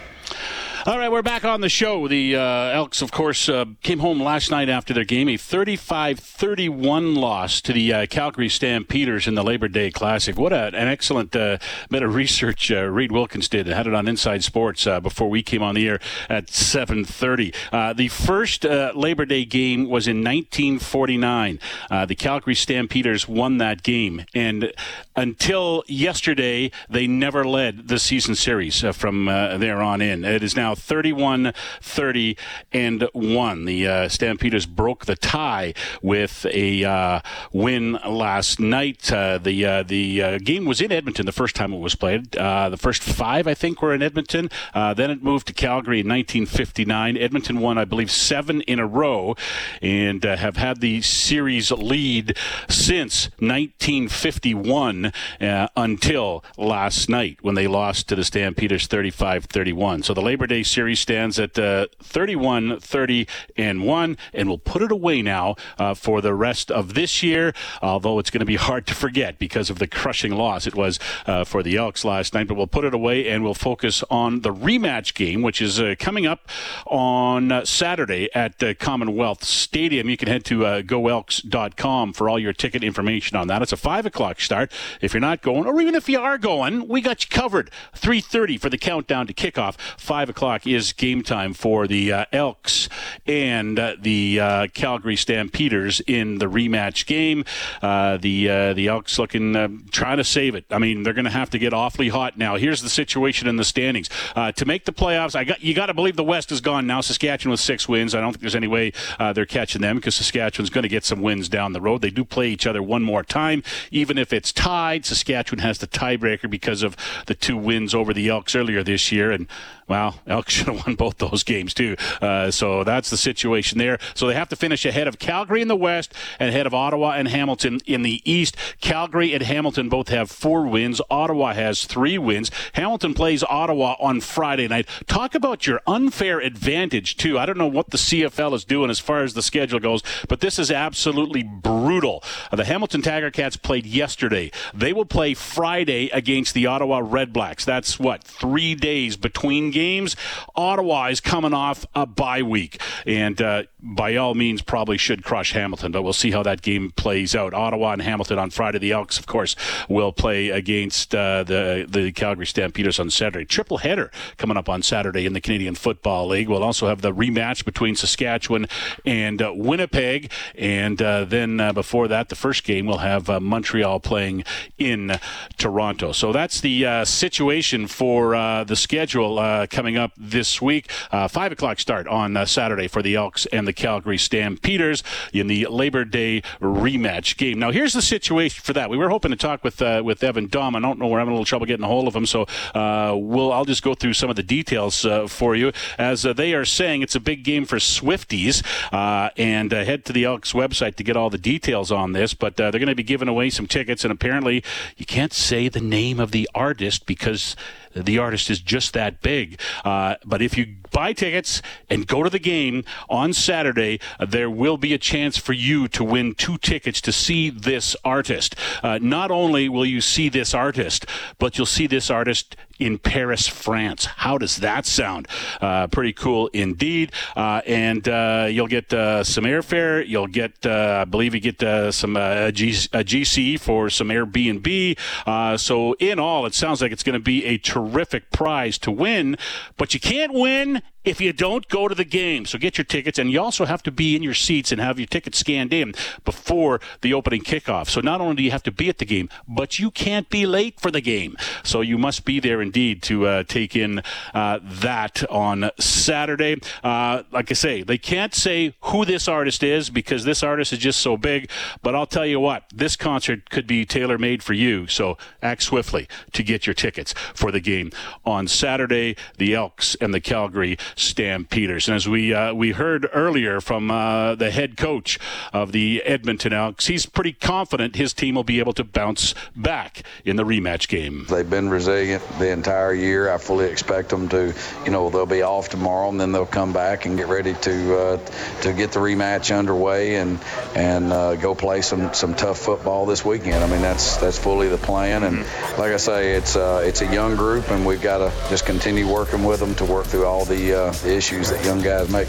All 0.86 0.98
right, 0.98 1.10
we're 1.10 1.20
back 1.20 1.44
on 1.44 1.62
the 1.62 1.68
show. 1.68 2.06
The 2.06 2.36
uh, 2.36 2.40
Elks, 2.40 3.02
of 3.02 3.10
course, 3.10 3.48
uh, 3.48 3.64
came 3.82 3.98
home 3.98 4.22
last 4.22 4.52
night 4.52 4.68
after 4.68 4.94
their 4.94 5.02
game, 5.02 5.28
a 5.28 5.36
35 5.36 6.20
31 6.20 7.16
loss 7.16 7.60
to 7.62 7.72
the 7.72 7.92
uh, 7.92 8.06
Calgary 8.06 8.48
Stampeders 8.48 9.26
in 9.26 9.34
the 9.34 9.42
Labor 9.42 9.66
Day 9.66 9.90
Classic. 9.90 10.38
What 10.38 10.52
a, 10.52 10.66
an 10.66 10.86
excellent 10.86 11.34
uh, 11.34 11.58
bit 11.90 12.04
of 12.04 12.14
research 12.14 12.70
uh, 12.70 12.84
Reid 12.84 13.10
Wilkins 13.10 13.48
did. 13.48 13.66
Had 13.66 13.88
it 13.88 13.94
on 13.94 14.06
Inside 14.06 14.44
Sports 14.44 14.86
uh, 14.86 15.00
before 15.00 15.28
we 15.28 15.42
came 15.42 15.60
on 15.60 15.74
the 15.74 15.88
air 15.88 15.98
at 16.28 16.46
7.30. 16.46 17.96
the 17.96 18.06
first 18.06 18.62
Labor 18.62 19.24
Day 19.24 19.44
game 19.44 19.88
was 19.88 20.06
in 20.06 20.18
1949. 20.18 21.58
the 22.06 22.14
Calgary 22.14 22.54
Stampeders 22.54 23.26
won 23.26 23.58
that 23.58 23.82
game. 23.82 24.24
And 24.36 24.72
until 25.16 25.82
yesterday, 25.88 26.70
they 26.88 27.08
never 27.08 27.44
led 27.44 27.88
the 27.88 27.98
season 27.98 28.36
series 28.36 28.84
from 28.94 29.24
there 29.24 29.82
on 29.82 30.00
in. 30.00 30.24
It 30.24 30.44
is 30.44 30.54
now 30.54 30.75
31 30.76 31.52
30 31.82 32.36
and 32.72 33.08
1. 33.12 33.64
The 33.64 33.86
uh, 33.86 34.08
Stampeders 34.08 34.66
broke 34.66 35.06
the 35.06 35.16
tie 35.16 35.74
with 36.02 36.46
a 36.52 36.84
uh, 36.84 37.20
win 37.52 37.98
last 38.06 38.60
night. 38.60 39.12
Uh, 39.12 39.38
the 39.38 39.64
uh, 39.64 39.82
the 39.82 40.22
uh, 40.22 40.38
game 40.38 40.64
was 40.64 40.80
in 40.80 40.92
Edmonton 40.92 41.26
the 41.26 41.32
first 41.32 41.56
time 41.56 41.72
it 41.72 41.78
was 41.78 41.94
played. 41.94 42.32
The 42.32 42.78
first 42.78 43.02
five, 43.02 43.46
I 43.46 43.54
think, 43.54 43.80
were 43.80 43.94
in 43.94 44.02
Edmonton. 44.02 44.50
then 44.74 45.10
it 45.10 45.22
moved 45.22 45.46
to 45.48 45.52
Calgary 45.52 46.00
in 46.00 46.08
1959. 46.08 47.16
Edmonton 47.16 47.60
won, 47.60 47.78
I 47.78 47.84
believe, 47.84 48.10
seven 48.10 48.60
in 48.62 48.78
a 48.78 48.86
row 48.86 49.36
and 49.80 50.22
have 50.24 50.56
had 50.56 50.80
the 50.80 51.00
series 51.02 51.70
lead 51.70 52.36
since 52.68 53.30
1951 53.38 55.12
until 55.40 56.44
last 56.56 57.08
night 57.08 57.38
when 57.42 57.54
they 57.54 57.66
lost 57.66 58.08
to 58.08 58.16
the 58.16 58.24
Stampeders 58.24 58.86
35 58.86 59.44
31. 59.44 60.02
So 60.02 60.14
the 60.14 60.22
Labor 60.22 60.46
Day 60.46 60.62
series 60.66 61.00
stands 61.00 61.38
at 61.38 61.58
uh, 61.58 61.86
31 62.02 62.80
30 62.80 63.26
and 63.56 63.84
1 63.84 64.16
and 64.32 64.48
we'll 64.48 64.58
put 64.58 64.82
it 64.82 64.92
away 64.92 65.22
now 65.22 65.56
uh, 65.78 65.94
for 65.94 66.20
the 66.20 66.34
rest 66.34 66.70
of 66.70 66.94
this 66.94 67.22
year 67.22 67.54
although 67.82 68.18
it's 68.18 68.30
going 68.30 68.40
to 68.40 68.46
be 68.46 68.56
hard 68.56 68.86
to 68.86 68.94
forget 68.94 69.38
because 69.38 69.70
of 69.70 69.78
the 69.78 69.86
crushing 69.86 70.32
loss 70.32 70.66
it 70.66 70.74
was 70.74 70.98
uh, 71.26 71.44
for 71.44 71.62
the 71.62 71.76
Elks 71.76 72.04
last 72.04 72.34
night 72.34 72.48
but 72.48 72.56
we'll 72.56 72.66
put 72.66 72.84
it 72.84 72.94
away 72.94 73.28
and 73.28 73.42
we'll 73.42 73.54
focus 73.54 74.02
on 74.10 74.40
the 74.40 74.52
rematch 74.52 75.14
game 75.14 75.42
which 75.42 75.62
is 75.62 75.80
coming 75.98 76.26
up 76.26 76.48
on 76.86 77.64
Saturday 77.64 78.28
at 78.34 78.78
Commonwealth 78.78 79.44
Stadium. 79.44 80.08
You 80.08 80.16
can 80.16 80.28
head 80.28 80.44
to 80.46 80.66
uh, 80.66 80.82
goelks.com 80.82 82.12
for 82.12 82.28
all 82.28 82.38
your 82.38 82.52
ticket 82.52 82.82
information 82.82 83.36
on 83.36 83.48
that. 83.48 83.62
It's 83.62 83.72
a 83.72 83.76
5 83.76 84.06
o'clock 84.06 84.40
start. 84.40 84.72
If 85.00 85.14
you're 85.14 85.20
not 85.20 85.42
going 85.42 85.66
or 85.66 85.80
even 85.80 85.94
if 85.94 86.08
you 86.08 86.20
are 86.20 86.38
going 86.38 86.88
we 86.88 87.00
got 87.00 87.22
you 87.22 87.28
covered. 87.28 87.70
3.30 87.96 88.60
for 88.60 88.70
the 88.70 88.78
countdown 88.78 89.26
to 89.26 89.34
kickoff 89.34 89.76
5 89.98 90.30
o'clock 90.30 90.55
o'clock 90.56 90.66
is 90.66 90.92
game 90.92 91.22
time 91.22 91.54
for 91.54 91.86
the 91.86 92.12
uh, 92.12 92.24
Elks 92.32 92.88
and 93.26 93.78
uh, 93.78 93.96
the 94.00 94.40
uh, 94.40 94.66
Calgary 94.74 95.16
Stampeders 95.16 96.00
in 96.06 96.38
the 96.38 96.46
rematch 96.46 97.06
game. 97.06 97.44
Uh, 97.82 98.16
the 98.16 98.48
uh, 98.48 98.74
the 98.74 98.88
Elks 98.88 99.18
looking 99.18 99.86
trying 99.90 100.16
to 100.16 100.24
save 100.24 100.54
it. 100.54 100.64
I 100.70 100.78
mean, 100.78 101.02
they're 101.02 101.12
going 101.12 101.24
to 101.26 101.30
have 101.30 101.50
to 101.50 101.58
get 101.58 101.72
awfully 101.72 102.08
hot 102.08 102.38
now. 102.38 102.56
Here's 102.56 102.82
the 102.82 102.88
situation 102.88 103.48
in 103.48 103.56
the 103.56 103.64
standings 103.64 104.08
to 104.34 104.64
make 104.64 104.84
the 104.84 104.92
playoffs. 104.92 105.34
I 105.34 105.44
got 105.44 105.62
you 105.62 105.74
got 105.74 105.86
to 105.86 105.94
believe 105.94 106.16
the 106.16 106.24
West 106.24 106.50
is 106.52 106.60
gone 106.60 106.86
now. 106.86 107.00
Saskatchewan 107.00 107.50
with 107.52 107.60
six 107.60 107.88
wins. 107.88 108.14
I 108.14 108.20
don't 108.20 108.32
think 108.32 108.40
there's 108.40 108.56
any 108.56 108.68
way 108.68 108.92
they're 109.18 109.46
catching 109.46 109.82
them 109.82 109.96
because 109.96 110.14
Saskatchewan's 110.14 110.70
going 110.70 110.82
to 110.82 110.88
get 110.88 111.04
some 111.04 111.20
wins 111.20 111.48
down 111.48 111.72
the 111.72 111.80
road. 111.80 112.02
They 112.02 112.10
do 112.10 112.24
play 112.24 112.48
each 112.48 112.66
other 112.66 112.82
one 112.82 113.02
more 113.02 113.22
time, 113.22 113.62
even 113.90 114.18
if 114.18 114.32
it's 114.32 114.52
tied. 114.52 115.04
Saskatchewan 115.04 115.60
has 115.60 115.78
the 115.78 115.86
tiebreaker 115.86 116.48
because 116.48 116.82
of 116.82 116.96
the 117.26 117.34
two 117.34 117.56
wins 117.56 117.94
over 117.94 118.12
the 118.12 118.28
Elks 118.28 118.54
earlier 118.54 118.82
this 118.82 119.12
year, 119.12 119.30
and 119.30 119.46
well, 119.88 120.20
Elks 120.36 120.52
should 120.54 120.66
have 120.66 120.86
won 120.86 120.94
both 120.96 121.18
those 121.18 121.42
games 121.42 121.72
too. 121.72 121.96
Uh, 122.20 122.50
so 122.50 122.84
that's 122.84 123.10
the 123.10 123.16
situation 123.16 123.78
there. 123.78 123.98
So 124.14 124.26
they 124.26 124.34
have 124.34 124.48
to 124.50 124.56
finish 124.56 124.84
ahead 124.84 125.08
of 125.08 125.18
Calgary 125.18 125.62
in 125.62 125.68
the 125.68 125.76
West 125.76 126.12
and 126.38 126.50
ahead 126.50 126.66
of 126.66 126.74
Ottawa 126.74 127.12
and 127.12 127.28
Hamilton 127.28 127.80
in 127.86 128.02
the 128.02 128.20
East. 128.30 128.56
Calgary 128.80 129.32
and 129.32 129.42
Hamilton 129.42 129.88
both 129.88 130.08
have 130.08 130.30
four 130.30 130.66
wins. 130.66 131.00
Ottawa 131.10 131.54
has 131.54 131.84
three 131.84 132.18
wins. 132.18 132.50
Hamilton 132.74 133.14
plays 133.14 133.42
Ottawa 133.42 133.96
on 133.98 134.20
Friday 134.20 134.68
night. 134.68 134.86
Talk 135.06 135.34
about 135.34 135.66
your 135.66 135.80
unfair 135.86 136.38
advantage 136.40 137.16
too. 137.16 137.38
I 137.38 137.46
don't 137.46 137.58
know 137.58 137.66
what 137.66 137.90
the 137.90 137.98
CFL 137.98 138.54
is 138.54 138.64
doing 138.64 138.90
as 138.90 138.98
far 138.98 139.22
as 139.22 139.34
the 139.34 139.42
schedule 139.42 139.80
goes, 139.80 140.02
but 140.28 140.40
this 140.40 140.58
is 140.58 140.70
absolutely 140.70 141.42
brutal. 141.42 142.22
The 142.52 142.64
Hamilton 142.64 143.02
Tiger 143.02 143.30
Cats 143.30 143.56
played 143.56 143.86
yesterday. 143.86 144.50
They 144.74 144.92
will 144.92 145.06
play 145.06 145.34
Friday 145.34 146.10
against 146.10 146.52
the 146.54 146.66
Ottawa 146.66 147.00
Red 147.02 147.32
Blacks. 147.32 147.64
That's 147.64 147.98
what 147.98 148.22
three 148.22 148.74
days 148.74 149.16
between 149.16 149.70
games. 149.70 150.16
Ottawa 150.54 151.06
is 151.06 151.20
coming 151.20 151.54
off 151.54 151.86
a 151.94 152.06
bye 152.06 152.42
week, 152.42 152.80
and 153.06 153.40
uh, 153.40 153.64
by 153.80 154.16
all 154.16 154.34
means, 154.34 154.62
probably 154.62 154.98
should 154.98 155.22
crush 155.22 155.52
Hamilton, 155.52 155.92
but 155.92 156.02
we'll 156.02 156.12
see 156.12 156.32
how 156.32 156.42
that 156.42 156.62
game 156.62 156.90
plays 156.90 157.34
out. 157.34 157.54
Ottawa 157.54 157.92
and 157.92 158.02
Hamilton 158.02 158.38
on 158.38 158.50
Friday. 158.50 158.78
The 158.78 158.92
Elks, 158.92 159.18
of 159.18 159.26
course, 159.26 159.54
will 159.88 160.12
play 160.12 160.50
against 160.50 161.14
uh, 161.14 161.44
the 161.44 161.86
the 161.88 162.12
Calgary 162.12 162.46
Stampeders 162.46 162.98
on 162.98 163.10
Saturday. 163.10 163.44
Triple 163.44 163.78
header 163.78 164.10
coming 164.36 164.56
up 164.56 164.68
on 164.68 164.82
Saturday 164.82 165.26
in 165.26 165.32
the 165.32 165.40
Canadian 165.40 165.74
Football 165.74 166.28
League. 166.28 166.48
We'll 166.48 166.64
also 166.64 166.88
have 166.88 167.02
the 167.02 167.12
rematch 167.12 167.64
between 167.64 167.94
Saskatchewan 167.94 168.66
and 169.04 169.40
uh, 169.40 169.52
Winnipeg, 169.54 170.30
and 170.54 171.00
uh, 171.00 171.24
then 171.24 171.60
uh, 171.60 171.72
before 171.72 172.08
that, 172.08 172.28
the 172.28 172.36
first 172.36 172.64
game 172.64 172.86
we'll 172.86 172.98
have 172.98 173.30
uh, 173.30 173.40
Montreal 173.40 174.00
playing 174.00 174.44
in 174.78 175.18
Toronto. 175.58 176.12
So 176.12 176.32
that's 176.32 176.60
the 176.60 177.04
situation 177.04 177.86
for 177.86 178.32
the 178.64 178.76
schedule 178.76 179.66
coming 179.68 179.96
up 179.96 180.15
this 180.16 180.60
week. 180.60 180.90
Uh, 181.10 181.28
five 181.28 181.52
o'clock 181.52 181.78
start 181.78 182.06
on 182.08 182.36
uh, 182.36 182.44
Saturday 182.44 182.88
for 182.88 183.02
the 183.02 183.14
Elks 183.14 183.46
and 183.46 183.66
the 183.66 183.72
Calgary 183.72 184.18
Stampeders 184.18 185.02
in 185.32 185.46
the 185.46 185.66
Labor 185.66 186.04
Day 186.04 186.42
rematch 186.60 187.36
game. 187.36 187.58
Now, 187.58 187.70
here's 187.70 187.92
the 187.92 188.02
situation 188.02 188.62
for 188.62 188.72
that. 188.72 188.90
We 188.90 188.96
were 188.96 189.08
hoping 189.08 189.30
to 189.30 189.36
talk 189.36 189.64
with 189.64 189.80
uh, 189.82 190.02
with 190.04 190.22
Evan 190.22 190.48
Dom. 190.48 190.76
I 190.76 190.80
don't 190.80 190.98
know. 190.98 191.06
We're 191.06 191.18
having 191.18 191.32
a 191.32 191.34
little 191.34 191.44
trouble 191.44 191.66
getting 191.66 191.84
a 191.84 191.88
hold 191.88 192.08
of 192.08 192.16
him, 192.16 192.26
so 192.26 192.46
uh, 192.74 193.14
we'll 193.16 193.52
I'll 193.52 193.64
just 193.64 193.82
go 193.82 193.94
through 193.94 194.14
some 194.14 194.30
of 194.30 194.36
the 194.36 194.42
details 194.42 195.04
uh, 195.04 195.26
for 195.26 195.54
you. 195.54 195.72
As 195.98 196.24
uh, 196.24 196.32
they 196.32 196.54
are 196.54 196.64
saying, 196.64 197.02
it's 197.02 197.14
a 197.14 197.20
big 197.20 197.44
game 197.44 197.64
for 197.64 197.76
Swifties, 197.76 198.62
and 198.92 199.72
head 199.72 200.04
to 200.06 200.12
the 200.12 200.24
Elks 200.24 200.52
website 200.52 200.96
to 200.96 201.04
get 201.04 201.16
all 201.16 201.30
the 201.30 201.38
details 201.38 201.92
on 201.92 202.12
this. 202.12 202.34
But 202.34 202.56
they're 202.56 202.70
going 202.72 202.86
to 202.86 202.94
be 202.94 203.02
giving 203.02 203.28
away 203.28 203.50
some 203.50 203.66
tickets, 203.66 204.04
and 204.04 204.12
apparently 204.12 204.62
you 204.96 205.06
can't 205.06 205.32
say 205.32 205.68
the 205.68 205.80
name 205.80 206.20
of 206.20 206.30
the 206.30 206.48
artist 206.54 207.06
because 207.06 207.56
the 208.04 208.18
artist 208.18 208.50
is 208.50 208.60
just 208.60 208.92
that 208.92 209.22
big. 209.22 209.58
Uh, 209.84 210.05
but 210.24 210.40
if 210.40 210.56
you 210.56 210.76
buy 210.90 211.12
tickets 211.12 211.62
and 211.90 212.06
go 212.06 212.22
to 212.22 212.30
the 212.30 212.38
game 212.38 212.84
on 213.08 213.32
Saturday, 213.32 214.00
uh, 214.18 214.26
there 214.26 214.48
will 214.48 214.76
be 214.76 214.94
a 214.94 214.98
chance 214.98 215.36
for 215.36 215.52
you 215.52 215.88
to 215.88 216.04
win 216.04 216.34
two 216.34 216.58
tickets 216.58 217.00
to 217.00 217.12
see 217.12 217.50
this 217.50 217.96
artist. 218.04 218.54
Uh, 218.82 218.98
not 219.02 219.30
only 219.30 219.68
will 219.68 219.86
you 219.86 220.00
see 220.00 220.28
this 220.28 220.54
artist, 220.54 221.06
but 221.38 221.58
you'll 221.58 221.66
see 221.66 221.86
this 221.86 222.10
artist 222.10 222.56
in 222.78 222.98
Paris, 222.98 223.46
France. 223.48 224.06
How 224.06 224.38
does 224.38 224.56
that 224.56 224.86
sound? 224.86 225.28
Uh, 225.60 225.86
pretty 225.86 226.12
cool 226.12 226.48
indeed. 226.48 227.12
Uh, 227.34 227.62
and 227.66 228.08
uh, 228.08 228.48
you'll 228.50 228.66
get 228.66 228.92
uh, 228.92 229.24
some 229.24 229.44
airfare. 229.44 230.06
You'll 230.06 230.26
get, 230.26 230.64
uh, 230.64 230.98
I 231.02 231.04
believe, 231.04 231.34
you 231.34 231.40
get 231.40 231.62
uh, 231.62 231.92
some 231.92 232.16
a, 232.16 232.52
G- 232.52 232.88
a 232.92 233.04
GC 233.04 233.58
for 233.60 233.90
some 233.90 234.08
Airbnb. 234.08 235.58
so 235.58 235.94
in 235.94 236.18
all, 236.18 236.46
it 236.46 236.54
sounds 236.54 236.82
like 236.82 236.92
it's 236.92 237.02
going 237.02 237.18
to 237.18 237.20
be 237.24 237.44
a 237.44 237.58
terrific 237.58 238.30
prize 238.30 238.78
to 238.78 238.90
win. 238.90 239.36
But 239.76 239.94
you 239.94 240.00
can't 240.00 240.32
win 240.32 240.82
if 241.06 241.20
you 241.20 241.32
don't 241.32 241.66
go 241.68 241.88
to 241.88 241.94
the 241.94 242.04
game. 242.04 242.44
So 242.44 242.58
get 242.58 242.76
your 242.76 242.84
tickets, 242.84 243.18
and 243.18 243.30
you 243.30 243.40
also 243.40 243.64
have 243.64 243.82
to 243.84 243.90
be 243.90 244.16
in 244.16 244.22
your 244.22 244.34
seats 244.34 244.72
and 244.72 244.80
have 244.80 244.98
your 244.98 245.06
tickets 245.06 245.38
scanned 245.38 245.72
in 245.72 245.94
before 246.24 246.80
the 247.00 247.14
opening 247.14 247.42
kickoff. 247.42 247.88
So 247.88 248.00
not 248.00 248.20
only 248.20 248.36
do 248.36 248.42
you 248.42 248.50
have 248.50 248.64
to 248.64 248.72
be 248.72 248.88
at 248.88 248.98
the 248.98 249.04
game, 249.04 249.30
but 249.48 249.78
you 249.78 249.90
can't 249.90 250.28
be 250.28 250.44
late 250.44 250.80
for 250.80 250.90
the 250.90 251.00
game. 251.00 251.36
So 251.62 251.80
you 251.80 251.96
must 251.96 252.24
be 252.24 252.40
there 252.40 252.60
indeed 252.60 253.02
to 253.04 253.26
uh, 253.26 253.42
take 253.44 253.76
in 253.76 254.02
uh, 254.34 254.58
that 254.62 255.24
on 255.30 255.70
Saturday. 255.78 256.60
Uh, 256.82 257.22
like 257.30 257.50
I 257.50 257.54
say, 257.54 257.82
they 257.82 257.98
can't 257.98 258.34
say 258.34 258.74
who 258.82 259.04
this 259.04 259.28
artist 259.28 259.62
is 259.62 259.88
because 259.90 260.24
this 260.24 260.42
artist 260.42 260.72
is 260.72 260.80
just 260.80 261.00
so 261.00 261.16
big. 261.16 261.48
But 261.82 261.94
I'll 261.94 262.06
tell 262.06 262.26
you 262.26 262.40
what, 262.40 262.64
this 262.74 262.96
concert 262.96 263.48
could 263.50 263.68
be 263.68 263.84
tailor 263.84 264.18
made 264.18 264.42
for 264.42 264.54
you. 264.54 264.88
So 264.88 265.16
act 265.40 265.62
swiftly 265.62 266.08
to 266.32 266.42
get 266.42 266.66
your 266.66 266.74
tickets 266.74 267.14
for 267.32 267.52
the 267.52 267.60
game 267.60 267.92
on 268.24 268.48
Saturday. 268.48 269.16
The 269.38 269.54
Elks 269.54 269.94
and 270.00 270.12
the 270.12 270.20
Calgary 270.20 270.76
Stampeders. 270.96 271.88
And 271.88 271.96
as 271.96 272.08
we 272.08 272.32
uh, 272.32 272.54
we 272.54 272.72
heard 272.72 273.08
earlier 273.12 273.60
from 273.60 273.90
uh, 273.90 274.34
the 274.34 274.50
head 274.50 274.76
coach 274.76 275.18
of 275.52 275.72
the 275.72 276.02
Edmonton 276.04 276.52
Elks, 276.52 276.86
he's 276.86 277.06
pretty 277.06 277.32
confident 277.32 277.96
his 277.96 278.12
team 278.12 278.34
will 278.34 278.44
be 278.44 278.58
able 278.58 278.72
to 278.72 278.84
bounce 278.84 279.34
back 279.54 280.02
in 280.24 280.36
the 280.36 280.44
rematch 280.44 280.88
game. 280.88 281.26
They've 281.28 281.48
been 281.48 281.68
resilient 281.68 282.22
the 282.38 282.50
entire 282.50 282.94
year. 282.94 283.30
I 283.30 283.38
fully 283.38 283.66
expect 283.66 284.08
them 284.08 284.28
to, 284.30 284.54
you 284.84 284.90
know, 284.90 285.10
they'll 285.10 285.26
be 285.26 285.42
off 285.42 285.68
tomorrow 285.68 286.08
and 286.08 286.20
then 286.20 286.32
they'll 286.32 286.46
come 286.46 286.72
back 286.72 287.04
and 287.04 287.16
get 287.16 287.28
ready 287.28 287.54
to 287.54 287.98
uh, 287.98 288.16
to 288.62 288.72
get 288.72 288.92
the 288.92 289.00
rematch 289.00 289.56
underway 289.56 290.16
and 290.16 290.38
and 290.74 291.12
uh, 291.12 291.36
go 291.36 291.54
play 291.54 291.82
some 291.82 292.14
some 292.14 292.34
tough 292.34 292.58
football 292.58 293.06
this 293.06 293.24
weekend. 293.24 293.62
I 293.62 293.68
mean, 293.68 293.82
that's 293.82 294.16
that's 294.16 294.38
fully 294.38 294.68
the 294.68 294.78
plan. 294.78 295.22
And 295.24 295.38
like 295.78 295.92
I 295.92 295.98
say, 295.98 296.32
it's 296.32 296.56
uh, 296.56 296.82
it's 296.84 297.02
a 297.02 297.12
young 297.12 297.36
group 297.36 297.70
and 297.70 297.84
we've 297.84 298.02
got 298.02 298.18
to 298.18 298.32
just 298.48 298.64
continue 298.64 299.06
working 299.06 299.44
with 299.44 299.60
them 299.60 299.74
to 299.76 299.84
work 299.84 300.06
through 300.06 300.24
all 300.26 300.44
the, 300.44 300.85
the 300.90 301.14
issues 301.14 301.50
that 301.50 301.64
young 301.64 301.82
guys 301.82 302.10
make. 302.10 302.28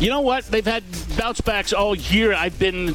You 0.00 0.10
know 0.10 0.20
what? 0.20 0.44
They've 0.44 0.64
had 0.64 0.84
bounce 1.16 1.40
backs 1.40 1.72
all 1.72 1.94
year. 1.94 2.34
I've 2.34 2.58
been 2.58 2.94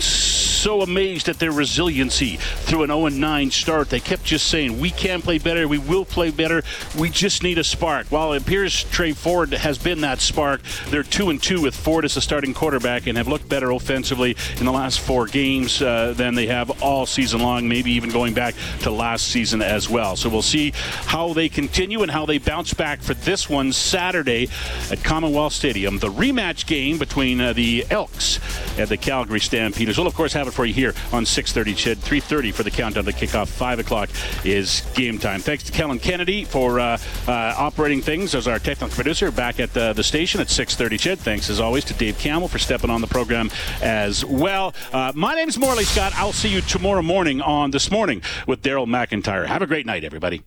amazed 0.68 1.30
at 1.30 1.40
their 1.40 1.52
resiliency 1.52 2.38
through 2.38 2.84
an 2.84 2.90
0 2.90 3.08
9 3.08 3.52
start. 3.52 3.90
They 3.90 4.00
kept 4.00 4.24
just 4.24 4.48
saying, 4.48 4.80
We 4.80 4.92
can 4.92 5.22
play 5.22 5.38
better. 5.38 5.68
We 5.68 5.78
will 5.78 6.06
play 6.06 6.32
better. 6.32 6.64
We 6.98 7.10
just 7.10 7.44
need 7.44 7.58
a 7.58 7.64
spark. 7.64 8.08
While 8.08 8.34
it 8.34 8.42
appears 8.42 8.84
Tre 8.86 9.14
Ford 9.14 9.54
has 9.54 9.78
been 9.78 10.02
that 10.02 10.20
spark, 10.20 10.62
they're 10.90 11.04
2 11.04 11.30
and 11.30 11.42
2 11.42 11.62
with 11.62 11.76
Ford 11.76 12.06
as 12.06 12.16
the 12.16 12.22
starting 12.22 12.54
quarterback 12.54 13.08
and 13.08 13.18
have 13.18 13.28
looked 13.28 13.48
better 13.48 13.72
offensively 13.72 14.36
in 14.58 14.66
the 14.66 14.72
last 14.72 15.00
four 15.00 15.26
games 15.26 15.82
uh, 15.82 16.14
than 16.16 16.36
they 16.36 16.48
have 16.48 16.84
all 16.84 17.06
season 17.06 17.42
long, 17.42 17.68
maybe 17.68 17.92
even 17.92 18.10
going 18.10 18.34
back 18.34 18.56
to 18.82 18.92
last 18.92 19.28
season 19.28 19.62
as 19.62 19.90
well. 19.90 20.16
So 20.16 20.30
we'll 20.30 20.42
see 20.42 20.72
how 21.06 21.34
they 21.34 21.50
continue 21.50 22.02
and 22.02 22.12
how 22.12 22.26
they 22.26 22.38
bounce 22.38 22.74
back 22.74 23.02
for 23.02 23.14
this 23.14 23.50
one 23.50 23.72
Saturday 23.72 24.50
at 24.92 25.04
Commonwealth 25.04 25.54
Stadium. 25.54 26.00
The 26.00 26.12
rematch 26.12 26.66
game 26.66 26.98
between 26.98 27.40
uh, 27.40 27.54
the 27.54 27.86
Elks 27.90 28.40
and 28.78 28.88
the 28.88 28.98
Calgary 28.98 29.40
Stampeders. 29.40 29.98
We'll, 29.98 30.08
of 30.08 30.16
course, 30.16 30.34
have 30.34 30.49
it 30.50 30.54
for 30.54 30.66
you 30.66 30.74
here 30.74 30.94
on 31.12 31.26
6:30. 31.26 31.76
CHED, 31.76 31.98
3:30 32.00 32.52
for 32.54 32.64
the 32.64 32.72
countdown 32.72 33.06
to 33.06 33.12
kickoff. 33.12 33.48
Five 33.48 33.80
o'clock 33.80 34.10
is 34.44 34.84
game 34.94 35.18
time. 35.18 35.40
Thanks 35.40 35.64
to 35.64 35.72
Kellen 35.72 36.00
Kennedy 36.00 36.44
for 36.44 36.80
uh, 36.80 36.98
uh, 37.28 37.32
operating 37.58 38.02
things 38.02 38.36
as 38.36 38.48
our 38.48 38.60
technical 38.60 38.94
producer 38.94 39.32
back 39.32 39.60
at 39.60 39.74
the, 39.74 39.94
the 39.94 40.04
station 40.04 40.42
at 40.42 40.48
6:30. 40.48 41.00
CHED. 41.00 41.20
Thanks 41.20 41.50
as 41.50 41.60
always 41.60 41.86
to 41.86 41.94
Dave 41.94 42.18
Campbell 42.18 42.48
for 42.48 42.60
stepping 42.60 42.90
on 42.90 43.02
the 43.02 43.08
program 43.08 43.50
as 43.82 44.26
well. 44.26 44.74
Uh, 44.92 45.12
my 45.16 45.36
name 45.36 45.50
is 45.50 45.58
Morley 45.58 45.86
Scott. 45.86 46.14
I'll 46.16 46.34
see 46.34 46.50
you 46.50 46.62
tomorrow 46.62 47.02
morning 47.02 47.42
on 47.42 47.72
this 47.72 47.90
morning 47.92 48.22
with 48.48 48.62
Daryl 48.62 48.88
McIntyre. 48.88 49.46
Have 49.46 49.62
a 49.62 49.68
great 49.68 49.86
night, 49.86 50.04
everybody. 50.04 50.44